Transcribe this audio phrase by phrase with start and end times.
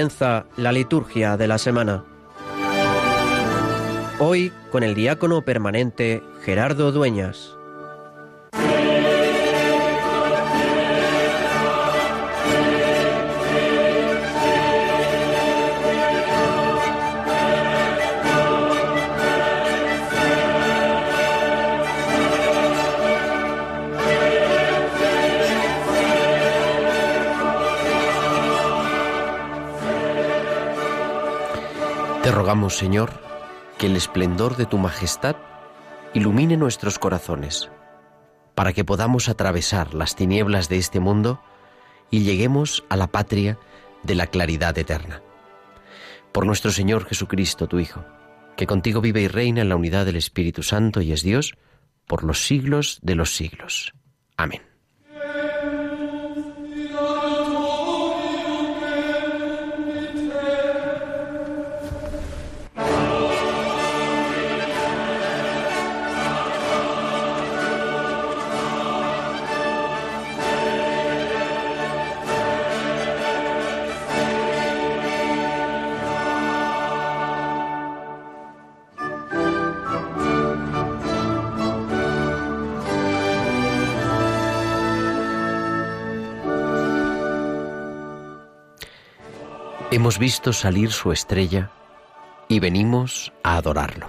[0.00, 2.04] Comienza la liturgia de la semana.
[4.18, 7.54] Hoy con el diácono permanente Gerardo Dueñas.
[32.50, 33.12] Rogamos, Señor,
[33.78, 35.36] que el esplendor de tu majestad
[36.14, 37.70] ilumine nuestros corazones,
[38.56, 41.40] para que podamos atravesar las tinieblas de este mundo
[42.10, 43.56] y lleguemos a la patria
[44.02, 45.22] de la claridad eterna.
[46.32, 48.04] Por nuestro Señor Jesucristo, tu Hijo,
[48.56, 51.54] que contigo vive y reina en la unidad del Espíritu Santo y es Dios,
[52.08, 53.94] por los siglos de los siglos.
[54.36, 54.69] Amén.
[89.92, 91.72] Hemos visto salir su estrella
[92.46, 94.08] y venimos a adorarlo.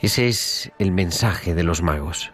[0.00, 2.32] Ese es el mensaje de los magos.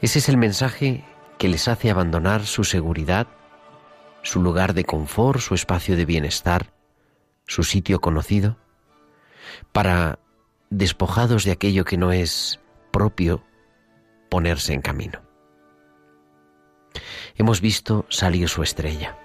[0.00, 1.04] Ese es el mensaje
[1.36, 3.26] que les hace abandonar su seguridad,
[4.22, 6.72] su lugar de confort, su espacio de bienestar,
[7.46, 8.56] su sitio conocido,
[9.72, 10.20] para,
[10.70, 12.60] despojados de aquello que no es
[12.92, 13.44] propio,
[14.30, 15.20] ponerse en camino.
[17.36, 19.18] Hemos visto salir su estrella.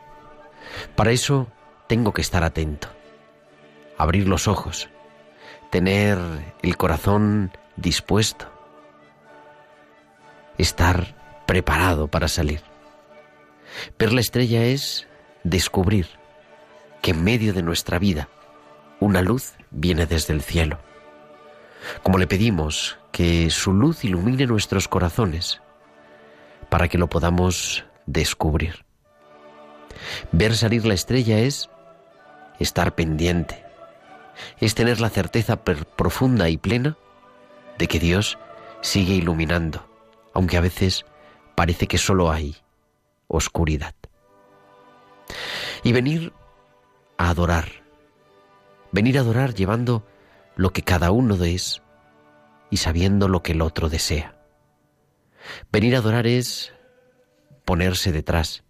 [0.95, 1.47] Para eso
[1.87, 2.89] tengo que estar atento,
[3.97, 4.89] abrir los ojos,
[5.69, 6.17] tener
[6.61, 8.51] el corazón dispuesto,
[10.57, 11.15] estar
[11.45, 12.61] preparado para salir.
[13.97, 15.07] Ver la estrella es
[15.43, 16.07] descubrir
[17.01, 18.29] que en medio de nuestra vida
[18.99, 20.79] una luz viene desde el cielo.
[22.03, 25.61] Como le pedimos que su luz ilumine nuestros corazones
[26.69, 28.88] para que lo podamos descubrir.
[30.31, 31.69] Ver salir la estrella es
[32.59, 33.65] estar pendiente,
[34.59, 36.97] es tener la certeza profunda y plena
[37.77, 38.37] de que Dios
[38.81, 39.87] sigue iluminando,
[40.33, 41.05] aunque a veces
[41.55, 42.55] parece que solo hay
[43.27, 43.95] oscuridad.
[45.83, 46.33] Y venir
[47.17, 47.69] a adorar,
[48.91, 50.05] venir a adorar llevando
[50.55, 51.81] lo que cada uno es
[52.69, 54.35] y sabiendo lo que el otro desea.
[55.71, 56.73] Venir a adorar es
[57.65, 58.63] ponerse detrás,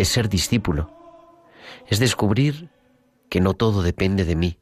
[0.00, 0.90] es ser discípulo,
[1.86, 2.70] es descubrir
[3.28, 4.58] que no todo depende de mí,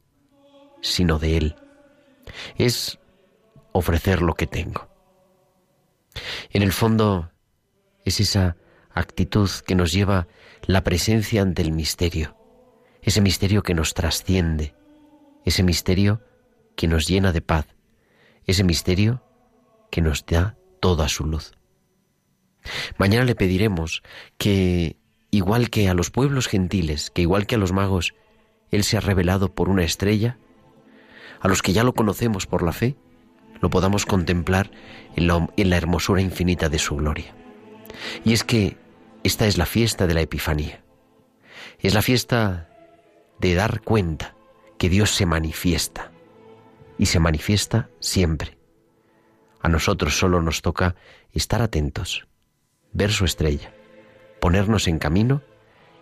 [0.81, 1.55] sino de Él.
[2.57, 2.99] Es
[3.71, 4.89] ofrecer lo que tengo.
[6.49, 7.31] En el fondo
[8.03, 8.57] es esa
[8.89, 10.27] actitud que nos lleva
[10.63, 12.35] la presencia ante el misterio,
[13.01, 14.75] ese misterio que nos trasciende,
[15.45, 16.21] ese misterio
[16.75, 17.65] que nos llena de paz,
[18.45, 19.23] ese misterio
[19.89, 21.53] que nos da toda su luz.
[22.97, 24.03] Mañana le pediremos
[24.37, 24.98] que
[25.31, 28.13] igual que a los pueblos gentiles, que igual que a los magos,
[28.71, 30.37] Él se ha revelado por una estrella,
[31.39, 32.95] a los que ya lo conocemos por la fe,
[33.61, 34.71] lo podamos contemplar
[35.15, 37.35] en la, hermosura infinita de su gloria.
[38.23, 38.77] Y es que
[39.23, 40.83] esta es la fiesta de la Epifanía.
[41.79, 42.69] Es la fiesta
[43.39, 44.35] de dar cuenta
[44.77, 46.11] que Dios se manifiesta
[46.97, 48.57] y se manifiesta siempre.
[49.61, 50.95] A nosotros solo nos toca
[51.33, 52.27] estar atentos,
[52.93, 53.73] ver su estrella,
[54.39, 55.41] ponernos en camino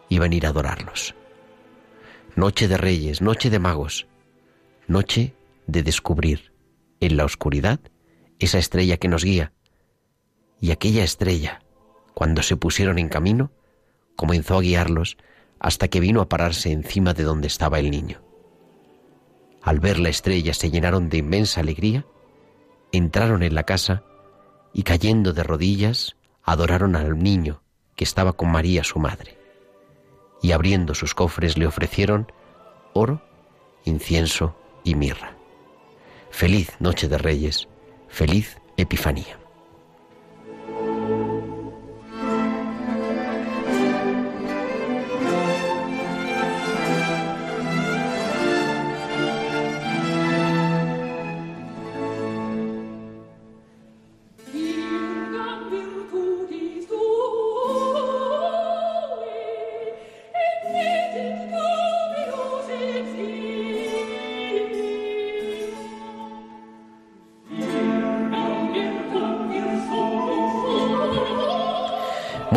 [0.10, 1.16] y venir a adorarlos.
[2.36, 4.08] Noche de reyes, noche de magos,
[4.88, 5.34] noche
[5.66, 6.54] de descubrir
[7.00, 7.80] en la oscuridad
[8.40, 9.54] esa estrella que nos guía.
[10.60, 11.62] Y aquella estrella,
[12.14, 13.52] cuando se pusieron en camino,
[14.16, 15.18] comenzó a guiarlos
[15.60, 18.22] hasta que vino a pararse encima de donde estaba el niño.
[19.62, 22.06] Al ver la estrella se llenaron de inmensa alegría,
[22.92, 24.04] entraron en la casa
[24.74, 27.62] y cayendo de rodillas adoraron al niño
[27.98, 29.38] que estaba con María su madre,
[30.42, 32.32] y abriendo sus cofres le ofrecieron
[32.94, 33.22] oro,
[33.84, 34.56] incienso
[34.86, 35.36] y mirra.
[36.30, 37.68] Feliz noche de reyes,
[38.08, 39.40] feliz Epifanía.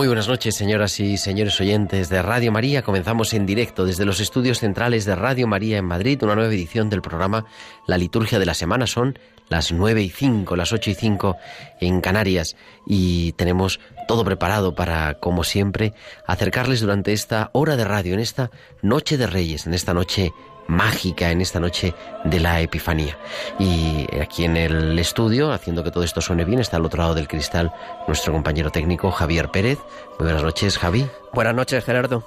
[0.01, 2.81] Muy buenas noches, señoras y señores oyentes de Radio María.
[2.81, 6.89] Comenzamos en directo desde los estudios centrales de Radio María en Madrid, una nueva edición
[6.89, 7.45] del programa
[7.87, 8.87] La Liturgia de la Semana.
[8.87, 9.19] Son
[9.51, 11.37] las nueve y cinco, las ocho y cinco
[11.83, 12.57] en Canarias
[12.87, 15.93] y tenemos todo preparado para, como siempre,
[16.27, 18.51] acercarles durante esta hora de radio, en esta
[18.81, 20.33] noche de Reyes, en esta noche
[20.71, 21.95] mágica en esta noche
[22.25, 23.19] de la Epifanía.
[23.59, 27.15] Y aquí en el estudio, haciendo que todo esto suene bien, está al otro lado
[27.15, 27.73] del cristal
[28.07, 29.79] nuestro compañero técnico Javier Pérez.
[30.19, 31.07] Muy buenas noches, Javi.
[31.33, 32.25] Buenas noches, Gerardo.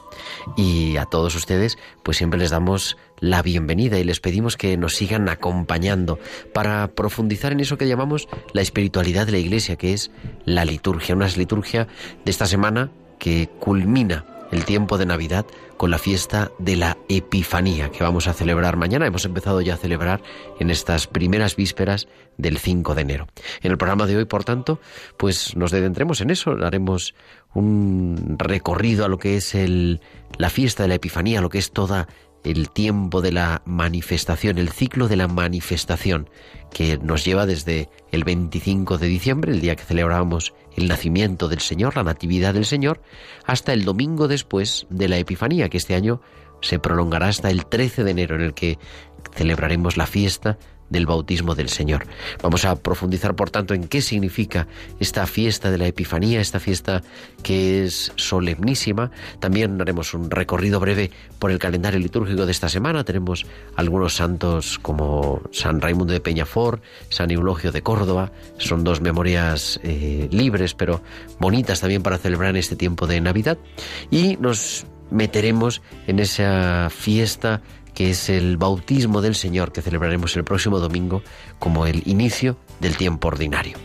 [0.55, 4.95] Y a todos ustedes, pues siempre les damos la bienvenida y les pedimos que nos
[4.95, 6.19] sigan acompañando
[6.53, 10.11] para profundizar en eso que llamamos la espiritualidad de la Iglesia, que es
[10.45, 11.87] la liturgia, una liturgia
[12.25, 15.45] de esta semana que culmina el tiempo de Navidad
[15.77, 19.07] con la fiesta de la Epifanía que vamos a celebrar mañana.
[19.07, 20.21] Hemos empezado ya a celebrar
[20.59, 22.07] en estas primeras vísperas
[22.37, 23.27] del 5 de enero.
[23.61, 24.79] En el programa de hoy, por tanto,
[25.17, 27.15] pues nos detendremos en eso, haremos
[27.55, 30.01] un recorrido a lo que es el,
[30.37, 32.07] la fiesta de la Epifanía, lo que es toda
[32.43, 36.29] el tiempo de la manifestación, el ciclo de la manifestación,
[36.71, 41.59] que nos lleva desde el 25 de diciembre, el día que celebramos el nacimiento del
[41.59, 43.01] Señor, la natividad del Señor,
[43.45, 46.21] hasta el domingo después de la Epifanía, que este año
[46.61, 48.79] se prolongará hasta el 13 de enero, en el que
[49.35, 50.57] celebraremos la fiesta
[50.89, 52.05] del bautismo del Señor.
[52.41, 54.67] Vamos a profundizar, por tanto, en qué significa
[54.99, 57.01] esta fiesta de la Epifanía, esta fiesta
[57.41, 59.11] que es solemnísima.
[59.39, 63.03] También haremos un recorrido breve por el calendario litúrgico de esta semana.
[63.03, 63.45] Tenemos
[63.75, 68.31] algunos santos como San Raimundo de Peñafort, San Eulogio de Córdoba.
[68.57, 71.01] Son dos memorias eh, libres, pero
[71.39, 73.57] bonitas también para celebrar este tiempo de Navidad.
[74.11, 77.61] Y nos meteremos en esa fiesta
[77.93, 81.21] que es el bautismo del Señor que celebraremos el próximo domingo
[81.59, 83.77] como el inicio del tiempo ordinario.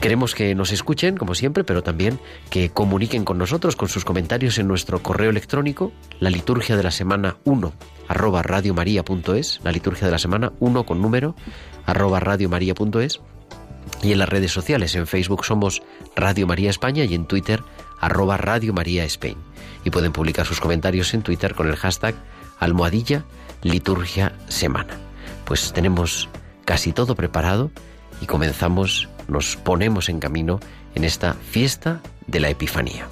[0.00, 2.20] Queremos que nos escuchen, como siempre, pero también
[2.50, 6.90] que comuniquen con nosotros con sus comentarios en nuestro correo electrónico, la liturgia de la
[6.90, 7.72] semana 1,
[8.08, 11.34] arroba radiomaria.es, la liturgia de la semana 1 con número,
[11.86, 13.20] arroba radiomaria.es,
[14.02, 15.82] y en las redes sociales, en Facebook somos
[16.16, 17.62] Radio María España y en Twitter,
[18.00, 19.36] arroba Radio María Spain.
[19.84, 22.14] Y pueden publicar sus comentarios en Twitter con el hashtag
[22.58, 23.24] almohadilla
[23.62, 24.96] liturgia semana.
[25.44, 26.28] Pues tenemos
[26.64, 27.70] casi todo preparado
[28.20, 30.60] y comenzamos, nos ponemos en camino
[30.94, 33.06] en esta fiesta de la Epifanía.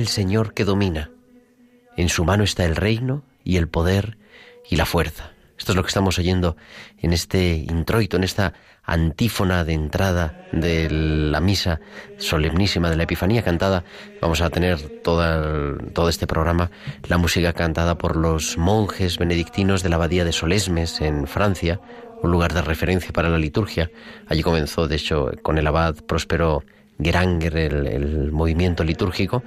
[0.00, 1.10] El Señor que domina.
[1.96, 4.16] En su mano está el reino y el poder
[4.68, 5.32] y la fuerza.
[5.58, 6.56] Esto es lo que estamos oyendo
[6.98, 11.80] en este introito, en esta antífona de entrada de la misa
[12.16, 13.84] solemnísima de la Epifanía cantada.
[14.22, 16.70] Vamos a tener todo este programa,
[17.06, 21.80] la música cantada por los monjes benedictinos de la abadía de Solesmes en Francia,
[22.22, 23.90] un lugar de referencia para la liturgia.
[24.28, 26.64] Allí comenzó, de hecho, con el abad Próspero
[27.02, 29.42] Geranger, el, movimiento litúrgico,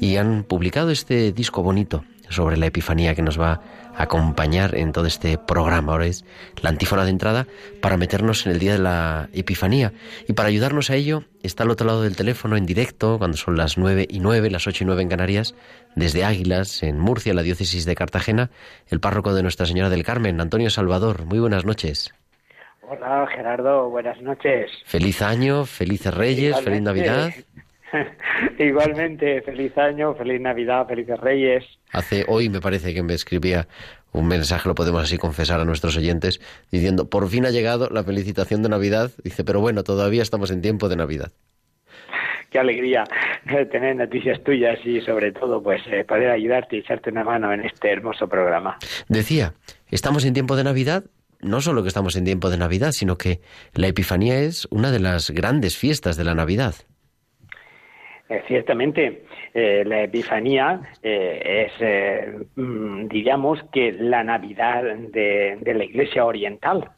[0.00, 3.60] y han publicado este disco bonito sobre la Epifanía que nos va
[3.94, 5.92] a acompañar en todo este programa.
[5.92, 6.24] Ahora es
[6.60, 7.46] la antífona de entrada
[7.80, 9.92] para meternos en el día de la Epifanía.
[10.26, 13.56] Y para ayudarnos a ello está al otro lado del teléfono en directo, cuando son
[13.56, 15.54] las nueve y nueve, las ocho y nueve en Canarias,
[15.94, 18.50] desde Águilas, en Murcia, la diócesis de Cartagena,
[18.88, 21.26] el párroco de Nuestra Señora del Carmen, Antonio Salvador.
[21.26, 22.14] Muy buenas noches.
[22.96, 24.70] Hola Gerardo, buenas noches.
[24.84, 27.32] Feliz año, felices Reyes, feliz Navidad.
[28.58, 31.64] Igualmente, feliz año, feliz Navidad, felices Reyes.
[31.92, 33.66] Hace hoy me parece que me escribía
[34.12, 38.04] un mensaje, lo podemos así confesar a nuestros oyentes, diciendo, por fin ha llegado la
[38.04, 39.10] felicitación de Navidad.
[39.24, 41.32] Dice, pero bueno, todavía estamos en tiempo de Navidad.
[42.50, 43.04] Qué alegría
[43.70, 47.64] tener noticias tuyas y sobre todo pues eh, poder ayudarte y echarte una mano en
[47.64, 48.78] este hermoso programa.
[49.08, 49.54] Decía,
[49.90, 51.04] estamos en tiempo de Navidad,
[51.44, 53.40] no solo que estamos en tiempo de Navidad, sino que
[53.74, 56.74] la Epifanía es una de las grandes fiestas de la Navidad.
[58.28, 66.24] Eh, ciertamente, eh, la Epifanía eh, es, mm, digamos, que la Navidad de la Iglesia
[66.24, 66.90] Oriental.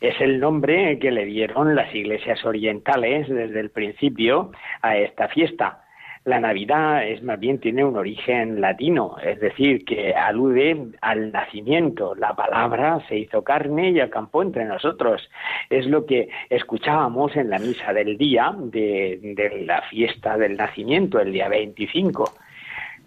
[0.00, 4.52] Es el nombre que le dieron las iglesias orientales desde el principio
[4.82, 5.85] a esta fiesta.
[6.26, 12.16] La Navidad es más bien tiene un origen latino, es decir, que alude al nacimiento.
[12.16, 15.30] La palabra se hizo carne y acampó entre nosotros.
[15.70, 21.30] Es lo que escuchábamos en la misa del día de, la fiesta del nacimiento, el
[21.30, 22.32] día 25.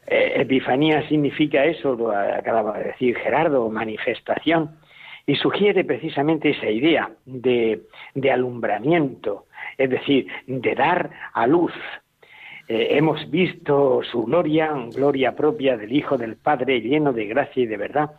[0.07, 4.77] Eh, epifanía significa eso, lo acaba de decir Gerardo, manifestación,
[5.25, 7.81] y sugiere precisamente esa idea de
[8.31, 9.47] alumbramiento,
[9.77, 11.73] es decir, de dar a luz
[12.69, 17.65] eh, hemos visto su gloria, gloria propia del Hijo del Padre, lleno de gracia y
[17.65, 18.11] de verdad.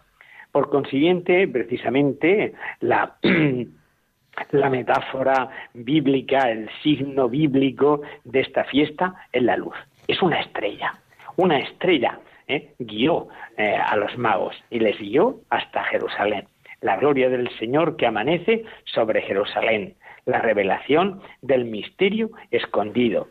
[0.50, 3.16] Por consiguiente, precisamente, la,
[4.50, 9.76] la metáfora bíblica, el signo bíblico de esta fiesta es la luz.
[10.08, 10.98] Es una estrella,
[11.36, 12.74] una estrella ¿eh?
[12.80, 16.48] guió eh, a los magos y les guió hasta Jerusalén.
[16.80, 23.28] La gloria del Señor que amanece sobre Jerusalén, la revelación del misterio escondido,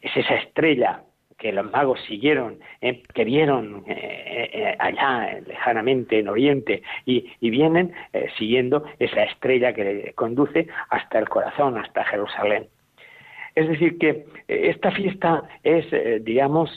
[0.00, 1.02] es esa estrella
[1.38, 7.92] que los magos siguieron, eh, que vieron eh, eh, allá lejanamente en Oriente y, vienen
[8.36, 12.66] siguiendo esa estrella que le conduce hasta el corazón, hasta Jerusalén.
[13.54, 15.86] Es decir, que esta fiesta es,
[16.22, 16.70] digamos,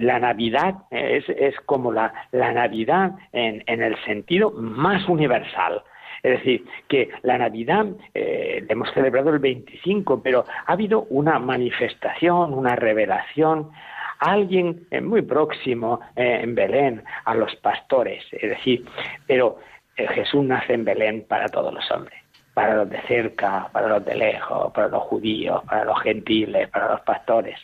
[0.00, 5.82] la Navidad, es, como la, Navidad en el sentido más universal
[6.26, 12.52] es decir, que la Navidad eh, hemos celebrado el 25, pero ha habido una manifestación,
[12.52, 13.70] una revelación,
[14.18, 18.84] alguien eh, muy próximo eh, en Belén, a los pastores, es decir,
[19.24, 19.58] pero
[19.94, 22.20] Jesús nace en Belén para todos los hombres
[22.52, 26.92] para los de cerca, para los de lejos, para los judíos, para los gentiles, para
[26.92, 27.60] los pastores,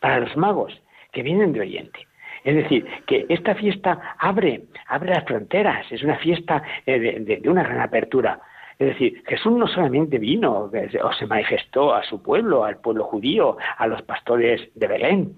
[0.00, 0.72] para los magos
[1.12, 2.08] que vienen de Oriente.
[2.44, 7.64] Es decir, que esta fiesta abre, abre las fronteras, es una fiesta eh, de, una
[7.64, 8.38] gran apertura.
[8.78, 13.56] Es decir, Jesús no solamente vino o se manifestó a su pueblo, al pueblo judío,
[13.78, 15.36] a los pastores de Belén.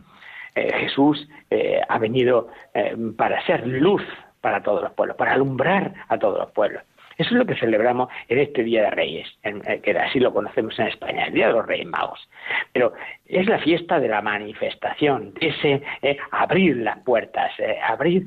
[0.54, 2.48] Eh, Jesús eh, ha venido
[3.16, 4.02] para ser luz
[4.40, 6.82] para todos los pueblos, para alumbrar a todos los pueblos.
[7.18, 10.78] Eso es lo que celebramos en este Día de Reyes, eh, que así lo conocemos
[10.78, 12.28] en España, el Día de los Reyes Magos.
[12.72, 12.92] Pero
[13.26, 18.26] es la fiesta de la manifestación, de ese eh, abrir las puertas, eh, abrir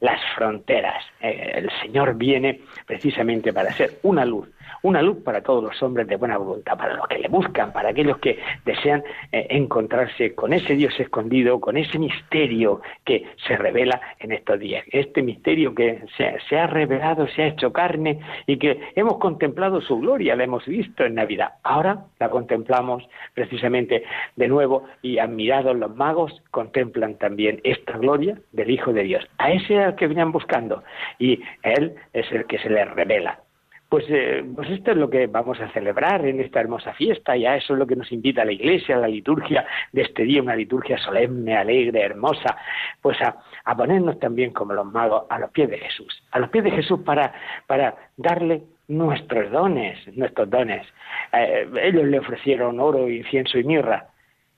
[0.00, 1.04] las fronteras.
[1.20, 4.48] el Señor viene precisamente para ser una luz
[4.82, 7.90] una luz para todos los hombres de buena voluntad, para los que le buscan, para
[7.90, 9.02] aquellos que desean
[9.32, 14.84] eh, encontrarse con ese Dios escondido, con ese misterio que se revela en estos días.
[14.90, 19.98] Este misterio que se, ha revelado, se ha hecho carne y que hemos contemplado su
[19.98, 21.54] gloria, la hemos visto en Navidad.
[21.62, 24.04] Ahora la contemplamos precisamente
[24.36, 29.24] de nuevo y admirados los magos contemplan también esta gloria del Hijo de Dios.
[29.38, 30.82] A ese es al que venían buscando
[31.18, 33.40] y Él es el que se les revela.
[33.88, 37.46] Pues, eh, pues esto es lo que vamos a celebrar en esta hermosa fiesta y
[37.46, 40.56] a eso es lo que nos invita la Iglesia, la liturgia de este día, una
[40.56, 42.56] liturgia solemne, alegre, hermosa,
[43.00, 46.64] pues a, ponernos también como los magos a los pies de Jesús, a los pies
[46.64, 47.32] de Jesús para,
[47.68, 50.84] para darle nuestros dones, nuestros dones.
[51.32, 54.08] Eh, ellos le ofrecieron oro, incienso y mirra.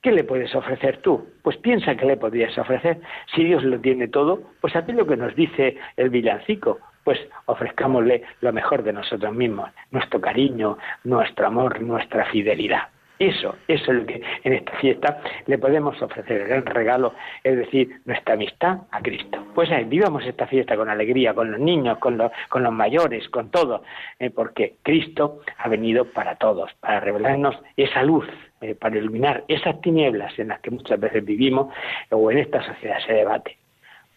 [0.01, 1.27] ¿Qué le puedes ofrecer tú?
[1.43, 2.99] Pues piensa que le podrías ofrecer.
[3.35, 8.53] Si Dios lo tiene todo, pues aquello que nos dice el villancico, pues ofrezcámosle lo
[8.53, 12.89] mejor de nosotros mismos, nuestro cariño, nuestro amor, nuestra fidelidad.
[13.19, 17.13] Eso, eso es lo que en esta fiesta le podemos ofrecer, el gran regalo,
[17.43, 19.45] es decir, nuestra amistad a Cristo.
[19.53, 23.27] Pues ahí, vivamos esta fiesta con alegría, con los niños, con los, con los mayores,
[23.27, 23.83] con todo,
[24.19, 28.25] eh, porque Cristo ha venido para todos, para revelarnos esa luz,
[28.61, 31.73] eh, para iluminar esas tinieblas en las que muchas veces vivimos
[32.11, 33.57] o en esta sociedad se debate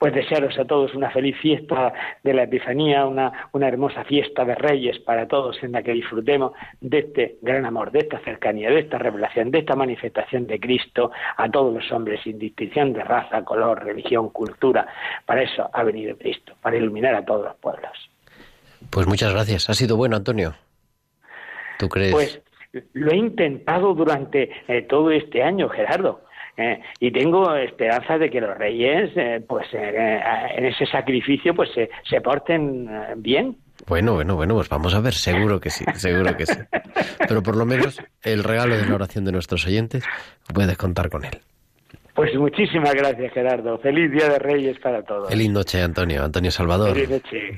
[0.03, 1.93] pues desearos a todos una feliz fiesta
[2.25, 6.55] de la Epifanía, una, una hermosa fiesta de Reyes para todos en la que disfrutemos
[6.81, 11.13] de este gran amor, de esta cercanía, de esta revelación, de esta manifestación de Cristo
[11.37, 14.89] a todos los hombres sin distinción de raza, color, religión, cultura.
[15.25, 17.93] Para eso ha venido Cristo, para iluminar a todos los pueblos.
[18.91, 19.71] Pues muchas gracias.
[19.71, 20.55] Ha sido bueno, Antonio.
[21.79, 22.11] ¿Tú crees?
[22.11, 22.43] Pues
[22.95, 26.23] lo he intentado durante eh, todo este año, Gerardo.
[26.57, 30.21] Eh, y tengo esperanza de que los reyes, eh, pues eh,
[30.57, 33.57] en ese sacrificio, pues se, porten bien.
[33.87, 36.59] Bueno, bueno, bueno, pues vamos a ver, seguro que sí, seguro que sí.
[37.27, 40.05] Pero por lo menos el regalo de la oración de nuestros oyentes,
[40.53, 41.41] puedes contar con él.
[42.15, 43.79] Pues muchísimas gracias, Gerardo.
[43.79, 45.31] Feliz Día de Reyes para todos.
[45.31, 46.23] Feliz noche, Antonio.
[46.23, 46.95] Antonio Salvador,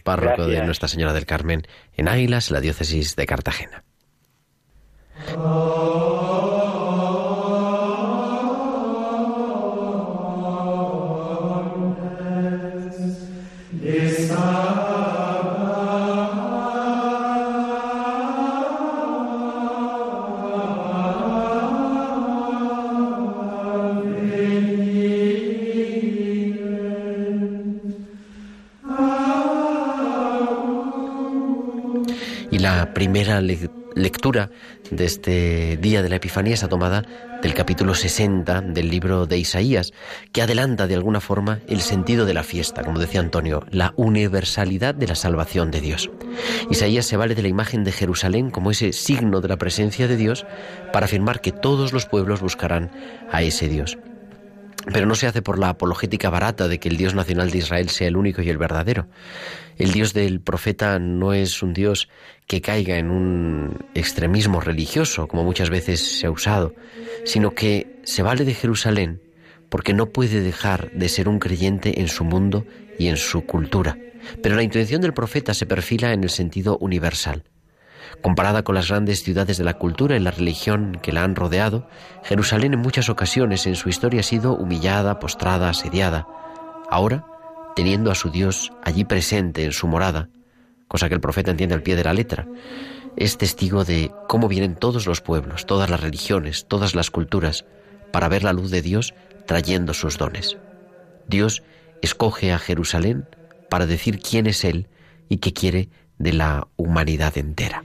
[0.04, 1.62] párroco de Nuestra Señora del Carmen
[1.96, 3.82] en Águilas, la diócesis de Cartagena.
[5.36, 6.33] La
[32.94, 34.50] primera lectura
[34.90, 37.02] de este día de la Epifanía está tomada
[37.42, 39.92] del capítulo 60 del libro de Isaías,
[40.32, 44.94] que adelanta de alguna forma el sentido de la fiesta, como decía Antonio, la universalidad
[44.94, 46.10] de la salvación de Dios.
[46.70, 50.16] Isaías se vale de la imagen de Jerusalén como ese signo de la presencia de
[50.16, 50.46] Dios
[50.92, 52.90] para afirmar que todos los pueblos buscarán
[53.30, 53.98] a ese Dios.
[54.92, 57.88] Pero no se hace por la apologética barata de que el Dios nacional de Israel
[57.88, 59.06] sea el único y el verdadero.
[59.78, 62.08] El Dios del profeta no es un Dios
[62.46, 66.74] que caiga en un extremismo religioso, como muchas veces se ha usado,
[67.24, 69.20] sino que se vale de Jerusalén
[69.74, 72.64] porque no puede dejar de ser un creyente en su mundo
[72.96, 73.98] y en su cultura.
[74.40, 77.42] Pero la intención del profeta se perfila en el sentido universal.
[78.22, 81.88] Comparada con las grandes ciudades de la cultura y la religión que la han rodeado,
[82.22, 86.26] Jerusalén en muchas ocasiones en su historia ha sido humillada, postrada, asediada.
[86.90, 87.26] Ahora,
[87.76, 90.28] teniendo a su Dios allí presente en su morada,
[90.88, 92.46] cosa que el profeta entiende al pie de la letra,
[93.16, 97.64] es testigo de cómo vienen todos los pueblos, todas las religiones, todas las culturas,
[98.12, 99.14] para ver la luz de Dios
[99.46, 100.56] trayendo sus dones.
[101.26, 101.62] Dios
[102.02, 103.26] escoge a Jerusalén
[103.70, 104.88] para decir quién es Él
[105.28, 107.82] y qué quiere de la humanidad entera.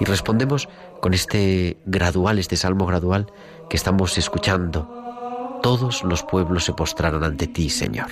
[0.00, 0.68] Y respondemos
[1.00, 3.32] con este gradual, este salmo gradual
[3.68, 5.58] que estamos escuchando.
[5.62, 8.08] Todos los pueblos se postrarán ante ti, Señor.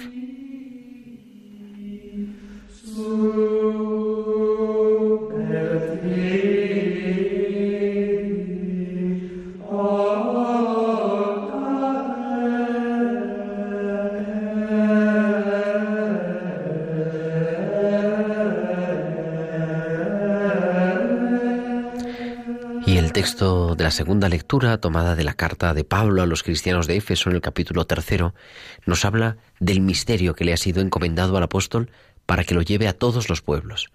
[23.27, 26.97] Texto de la segunda lectura, tomada de la carta de Pablo a los cristianos de
[26.97, 28.37] Éfeso en el capítulo tercero,
[28.85, 31.91] nos habla del misterio que le ha sido encomendado al apóstol
[32.25, 33.91] para que lo lleve a todos los pueblos,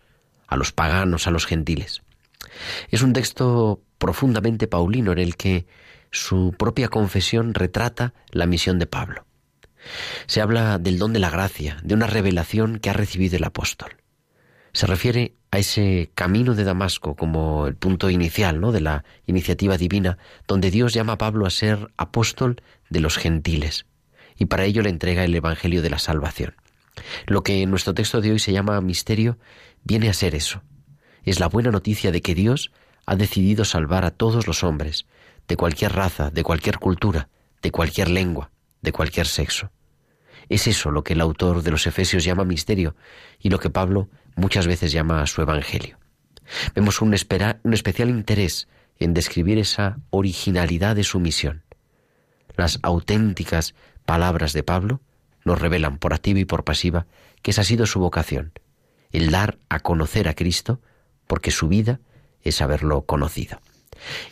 [0.48, 2.02] a los paganos, a los gentiles.
[2.90, 5.66] Es un texto profundamente paulino en el que
[6.12, 9.26] su propia confesión retrata la misión de Pablo.
[10.28, 14.01] Se habla del don de la gracia, de una revelación que ha recibido el apóstol.
[14.74, 18.72] Se refiere a ese camino de Damasco como el punto inicial ¿no?
[18.72, 23.86] de la iniciativa divina, donde Dios llama a Pablo a ser apóstol de los gentiles,
[24.38, 26.56] y para ello le entrega el Evangelio de la Salvación.
[27.28, 29.38] Lo que en nuestro texto de hoy se llama misterio
[29.84, 30.64] viene a ser eso.
[31.24, 32.72] Es la buena noticia de que Dios
[33.06, 35.06] ha decidido salvar a todos los hombres,
[35.48, 37.30] de cualquier raza, de cualquier cultura,
[37.62, 39.72] de cualquier lengua, de cualquier sexo.
[40.50, 42.96] Es eso lo que el autor de los Efesios llama misterio
[43.40, 45.98] y lo que Pablo muchas veces llama a su Evangelio.
[46.76, 47.16] Vemos un,
[47.64, 48.68] un especial interés
[49.00, 51.64] en describir esa originalidad de su misión.
[52.56, 53.74] Las auténticas
[54.06, 55.02] palabras de Pablo
[55.44, 57.08] nos revelan por activa y por pasiva
[57.42, 58.52] que esa ha sido su vocación,
[59.12, 60.82] el dar a conocer a Cristo,
[61.28, 62.00] porque su vida
[62.44, 63.60] es haberlo conocido.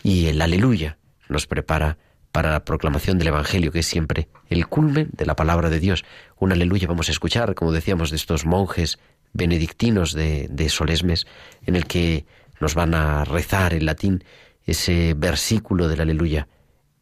[0.03, 1.97] Y el aleluya nos prepara
[2.31, 6.05] para la proclamación del Evangelio, que es siempre el culmen de la palabra de Dios.
[6.37, 8.99] Un aleluya vamos a escuchar, como decíamos, de estos monjes
[9.33, 11.27] benedictinos de, Solesmes,
[11.65, 12.25] en el que
[12.59, 14.23] nos van a rezar en latín
[14.65, 16.47] ese versículo del aleluya.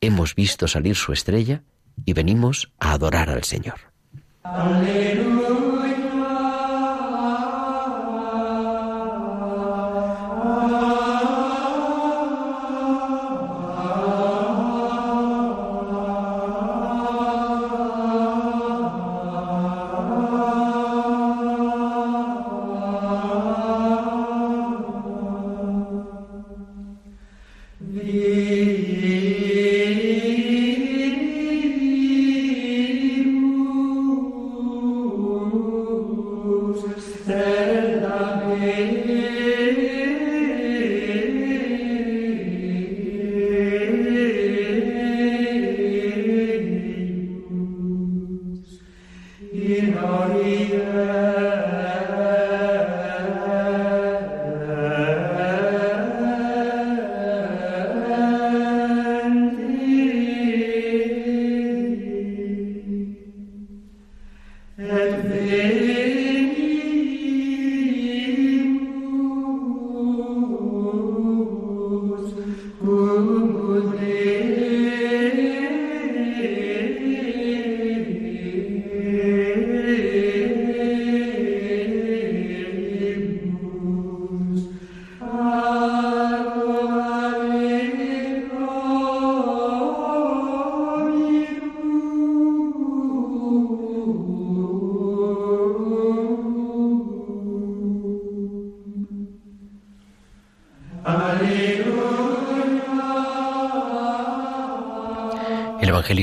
[0.01, 1.63] Hemos visto salir su estrella
[2.05, 3.79] y venimos a adorar al Señor.
[4.43, 5.66] Aleluya.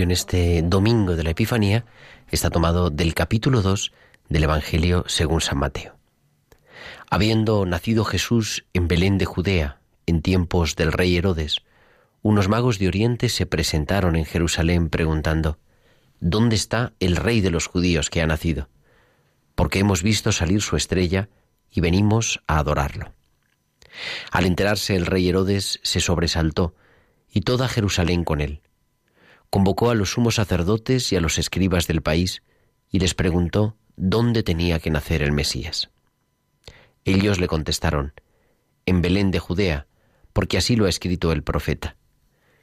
[0.05, 1.87] En este domingo de la Epifanía
[2.31, 3.91] está tomado del capítulo 2
[4.29, 5.97] del Evangelio según San Mateo.
[7.09, 11.63] Habiendo nacido Jesús en Belén de Judea, en tiempos del rey Herodes,
[12.21, 15.59] unos magos de Oriente se presentaron en Jerusalén preguntando,
[16.21, 18.69] ¿Dónde está el rey de los judíos que ha nacido?
[19.55, 21.31] Porque hemos visto salir su estrella
[21.71, 23.15] y venimos a adorarlo.
[24.31, 26.75] Al enterarse el rey Herodes se sobresaltó,
[27.33, 28.61] y toda Jerusalén con él.
[29.55, 32.43] Convocó a los sumos sacerdotes y a los escribas del país,
[32.91, 35.91] y les preguntó dónde tenía que nacer el Mesías.
[37.05, 38.15] Ellos le contestaron,
[38.85, 39.87] en Belén de Judea,
[40.33, 41.95] porque así lo ha escrito el profeta.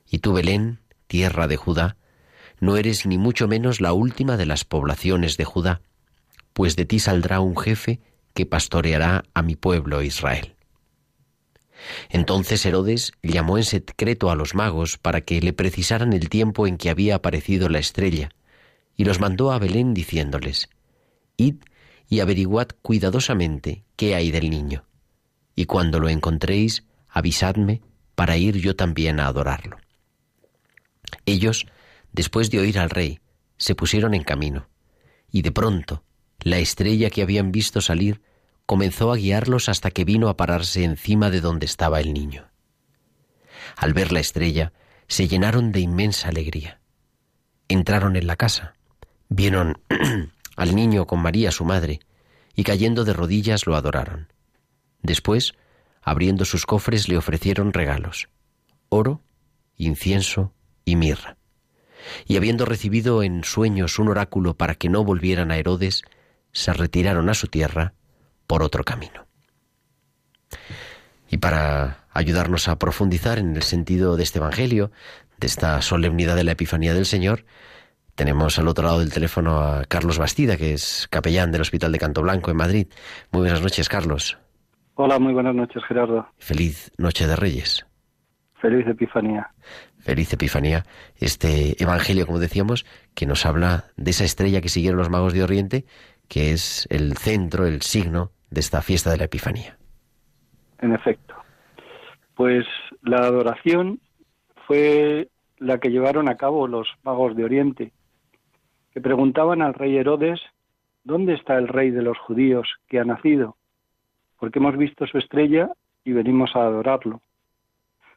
[0.05, 1.95] Y tú, Belén, tierra de Judá,
[2.59, 5.81] no eres ni mucho menos la última de las poblaciones de Judá,
[6.51, 8.01] pues de ti saldrá un jefe
[8.33, 10.57] que pastoreará a mi pueblo Israel.
[12.09, 16.77] Entonces Herodes llamó en secreto a los magos para que le precisaran el tiempo en
[16.77, 18.29] que había aparecido la estrella,
[18.95, 20.69] y los mandó a Belén diciéndoles,
[21.37, 21.55] Id
[22.07, 24.85] y averiguad cuidadosamente qué hay del niño,
[25.55, 27.81] y cuando lo encontréis, avisadme
[28.15, 29.77] para ir yo también a adorarlo.
[31.25, 31.65] Ellos,
[32.11, 33.19] después de oír al rey,
[33.57, 34.67] se pusieron en camino,
[35.31, 36.03] y de pronto
[36.39, 38.21] la estrella que habían visto salir
[38.65, 42.49] comenzó a guiarlos hasta que vino a pararse encima de donde estaba el niño.
[43.75, 44.73] Al ver la estrella,
[45.07, 46.79] se llenaron de inmensa alegría.
[47.67, 48.75] Entraron en la casa,
[49.29, 49.81] vieron
[50.55, 51.99] al niño con María su madre,
[52.55, 54.31] y cayendo de rodillas lo adoraron.
[55.01, 55.53] Después,
[56.01, 58.29] abriendo sus cofres, le ofrecieron regalos,
[58.89, 59.21] oro,
[59.77, 60.53] incienso
[60.85, 61.37] y mirra.
[62.25, 66.03] Y habiendo recibido en sueños un oráculo para que no volvieran a Herodes,
[66.51, 67.93] se retiraron a su tierra
[68.51, 69.25] por otro camino.
[71.29, 74.91] Y para ayudarnos a profundizar en el sentido de este Evangelio,
[75.39, 77.45] de esta solemnidad de la Epifanía del Señor,
[78.13, 81.99] tenemos al otro lado del teléfono a Carlos Bastida, que es capellán del Hospital de
[81.99, 82.87] Canto Blanco en Madrid.
[83.31, 84.37] Muy buenas noches, Carlos.
[84.95, 86.27] Hola, muy buenas noches, Gerardo.
[86.37, 87.85] Feliz Noche de Reyes.
[88.55, 89.49] Feliz Epifanía.
[89.99, 90.85] Feliz Epifanía.
[91.15, 92.85] Este Evangelio, como decíamos,
[93.15, 95.85] que nos habla de esa estrella que siguieron los magos de Oriente
[96.31, 99.77] que es el centro, el signo de esta fiesta de la Epifanía.
[100.79, 101.35] En efecto.
[102.35, 102.65] Pues
[103.01, 103.99] la adoración
[104.67, 107.93] fue la que llevaron a cabo los magos de Oriente,
[108.93, 110.41] que preguntaban al rey Herodes,
[111.03, 113.55] ¿dónde está el rey de los judíos que ha nacido?
[114.39, 115.71] Porque hemos visto su estrella
[116.03, 117.21] y venimos a adorarlo.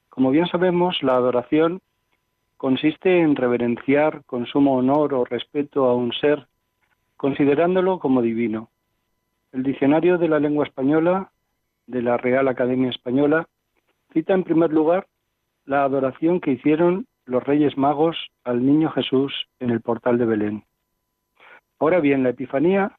[0.09, 1.81] Como bien sabemos, la adoración
[2.57, 6.47] consiste en reverenciar con sumo honor o respeto a un ser
[7.16, 8.70] considerándolo como divino.
[9.54, 11.30] El diccionario de la lengua española
[11.86, 13.46] de la Real Academia Española
[14.12, 15.06] cita en primer lugar
[15.64, 20.64] la adoración que hicieron los Reyes Magos al Niño Jesús en el portal de Belén.
[21.78, 22.98] Ahora bien, la Epifanía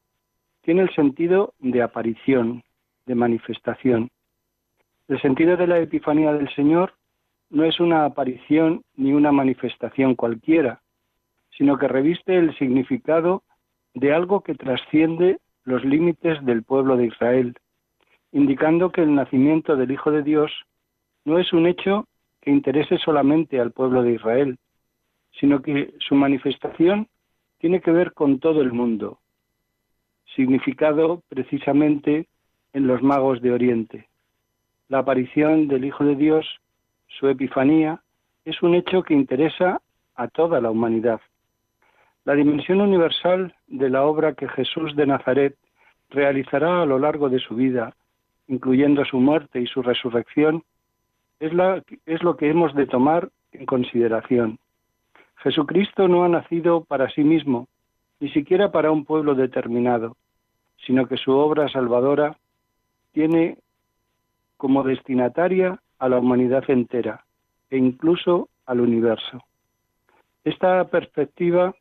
[0.62, 2.62] tiene el sentido de aparición,
[3.04, 4.08] de manifestación.
[5.08, 6.94] El sentido de la Epifanía del Señor
[7.50, 10.80] no es una aparición ni una manifestación cualquiera,
[11.50, 13.42] sino que reviste el significado
[13.92, 17.54] de algo que trasciende los límites del pueblo de Israel,
[18.32, 20.50] indicando que el nacimiento del Hijo de Dios
[21.24, 22.06] no es un hecho
[22.40, 24.58] que interese solamente al pueblo de Israel,
[25.38, 27.08] sino que su manifestación
[27.58, 29.18] tiene que ver con todo el mundo,
[30.36, 32.28] significado precisamente
[32.72, 34.08] en los magos de Oriente.
[34.88, 36.46] La aparición del Hijo de Dios,
[37.08, 38.00] su epifanía,
[38.44, 39.80] es un hecho que interesa
[40.14, 41.20] a toda la humanidad.
[42.26, 45.56] La dimensión universal de la obra que Jesús de Nazaret
[46.10, 47.94] realizará a lo largo de su vida,
[48.48, 50.64] incluyendo su muerte y su resurrección,
[51.38, 54.58] es, lo que hemos de tomar en consideración.
[55.36, 57.68] Jesucristo no ha nacido para sí mismo,
[58.18, 60.16] ni siquiera para un pueblo determinado,
[60.84, 62.36] sino que su obra salvadora
[63.12, 63.58] tiene
[64.56, 67.24] como destinataria a la humanidad entera
[67.70, 69.44] e incluso al universo.
[70.42, 71.72] Esta perspectiva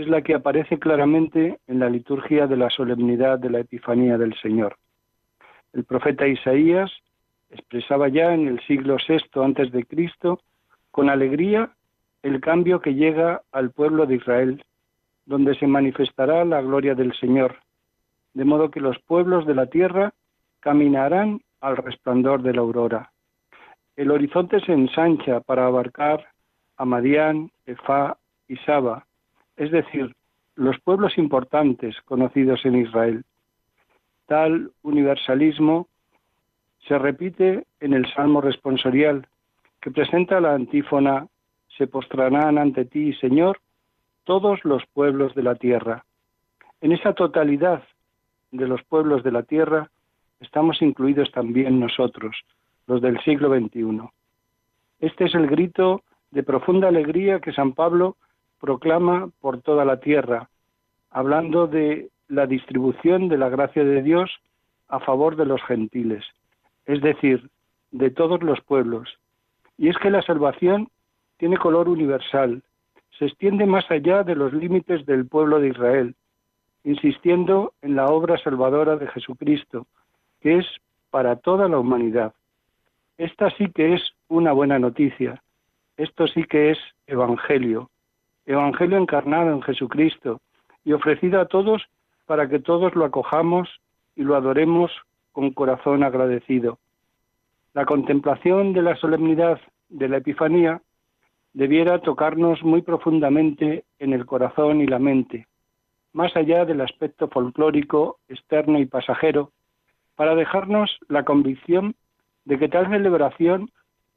[0.00, 4.34] es la que aparece claramente en la liturgia de la solemnidad de la Epifanía del
[4.40, 4.76] Señor.
[5.72, 6.90] El profeta Isaías
[7.50, 10.40] expresaba ya en el siglo VI antes de Cristo
[10.90, 11.70] con alegría
[12.22, 14.64] el cambio que llega al pueblo de Israel,
[15.26, 17.56] donde se manifestará la gloria del Señor,
[18.34, 20.14] de modo que los pueblos de la tierra
[20.60, 23.12] caminarán al resplandor de la aurora.
[23.96, 26.26] El horizonte se ensancha para abarcar
[26.76, 28.16] a Madián, Efá
[28.48, 29.06] y Saba,
[29.60, 30.16] es decir,
[30.56, 33.24] los pueblos importantes conocidos en Israel.
[34.24, 35.86] Tal universalismo
[36.88, 39.26] se repite en el Salmo responsorial,
[39.82, 41.26] que presenta la antífona
[41.76, 43.60] se postrarán ante ti, Señor,
[44.24, 46.06] todos los pueblos de la tierra.
[46.80, 47.82] En esa totalidad
[48.52, 49.90] de los pueblos de la tierra
[50.40, 52.34] estamos incluidos también nosotros,
[52.86, 54.08] los del siglo XXI.
[55.00, 58.16] Este es el grito de profunda alegría que San Pablo
[58.60, 60.48] proclama por toda la tierra,
[61.10, 64.30] hablando de la distribución de la gracia de Dios
[64.88, 66.24] a favor de los gentiles,
[66.86, 67.50] es decir,
[67.90, 69.08] de todos los pueblos.
[69.76, 70.88] Y es que la salvación
[71.38, 72.62] tiene color universal,
[73.18, 76.14] se extiende más allá de los límites del pueblo de Israel,
[76.84, 79.86] insistiendo en la obra salvadora de Jesucristo,
[80.40, 80.66] que es
[81.10, 82.34] para toda la humanidad.
[83.18, 85.42] Esta sí que es una buena noticia,
[85.96, 87.90] esto sí que es Evangelio,
[88.46, 90.40] Evangelio encarnado en Jesucristo
[90.84, 91.82] y ofrecido a todos
[92.26, 93.68] para que todos lo acojamos
[94.16, 94.90] y lo adoremos
[95.32, 96.78] con corazón agradecido.
[97.72, 100.82] La contemplación de la solemnidad de la Epifanía
[101.52, 105.46] debiera tocarnos muy profundamente en el corazón y la mente,
[106.12, 109.52] más allá del aspecto folclórico, externo y pasajero,
[110.16, 111.94] para dejarnos la convicción
[112.44, 113.70] de que tal celebración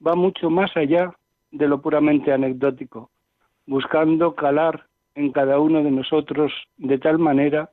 [0.06, 1.16] va mucho más allá
[1.52, 3.10] de lo puramente anecdótico,
[3.66, 7.70] buscando calar en cada uno de nosotros de tal manera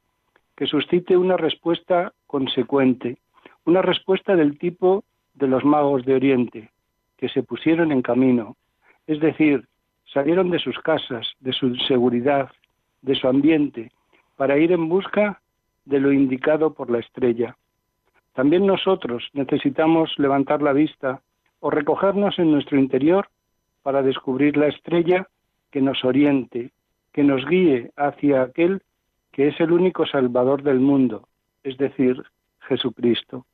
[0.57, 3.19] que suscite una respuesta consecuente,
[3.65, 6.71] una respuesta del tipo de los magos de Oriente,
[7.17, 8.57] que se pusieron en camino,
[9.07, 9.67] es decir,
[10.13, 12.51] salieron de sus casas, de su seguridad,
[13.03, 13.91] de su ambiente,
[14.37, 15.41] para ir en busca
[15.85, 17.57] de lo indicado por la estrella.
[18.35, 21.21] También nosotros necesitamos levantar la vista
[21.61, 23.29] o recogernos en nuestro interior
[23.83, 25.27] para descubrir la estrella
[25.71, 26.71] que nos oriente,
[27.13, 28.83] que nos guíe hacia aquel
[29.33, 31.29] que es el único Salvador del mundo,
[31.63, 32.23] es decir,
[32.61, 33.47] Jesucristo.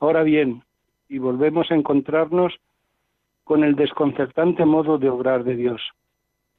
[0.00, 0.62] Ahora bien,
[1.08, 2.54] y volvemos a encontrarnos
[3.44, 5.80] con el desconcertante modo de obrar de Dios.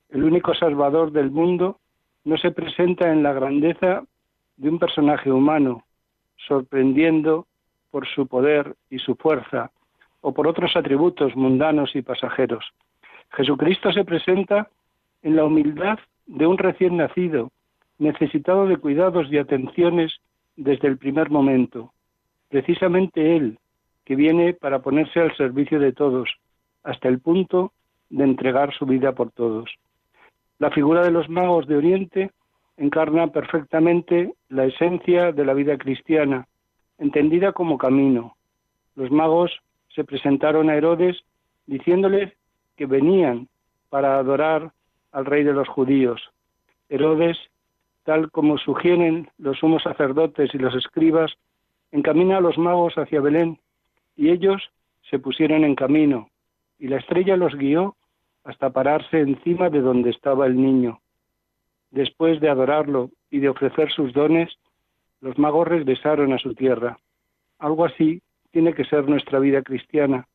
[0.09, 1.79] El único Salvador del mundo
[2.23, 4.03] no se presenta en la grandeza
[4.55, 5.83] de un personaje humano,
[6.47, 7.45] sorprendiendo
[7.91, 9.71] por su poder y su fuerza,
[10.21, 12.65] o por otros atributos mundanos y pasajeros.
[13.31, 14.69] Jesucristo se presenta
[15.21, 17.51] en la humildad de un recién nacido,
[17.97, 20.15] necesitado de cuidados y atenciones
[20.55, 21.93] desde el primer momento.
[22.49, 23.59] Precisamente Él,
[24.05, 26.29] que viene para ponerse al servicio de todos,
[26.83, 27.73] hasta el punto
[28.09, 29.69] de entregar su vida por todos.
[30.59, 32.31] La figura de los magos de Oriente
[32.77, 36.47] encarna perfectamente la esencia de la vida cristiana,
[36.97, 38.35] entendida como camino.
[38.95, 39.51] Los magos
[39.89, 41.17] se presentaron a Herodes
[41.65, 42.37] diciéndole
[42.75, 43.47] que venían
[43.89, 44.71] para adorar
[45.17, 46.21] al rey de los judíos.
[46.89, 47.39] Herodes,
[48.03, 51.33] tal como sugieren los sumos sacerdotes y los escribas,
[51.91, 53.57] encamina a los magos hacia Belén
[54.15, 54.61] y ellos
[55.09, 56.29] se pusieron en camino
[56.77, 57.95] y la estrella los guió
[58.43, 60.99] hasta pararse encima de donde estaba el niño.
[61.89, 64.53] Después de adorarlo y de ofrecer sus dones,
[65.19, 66.99] los magos regresaron a su tierra.
[67.57, 70.27] Algo así tiene que ser nuestra vida cristiana,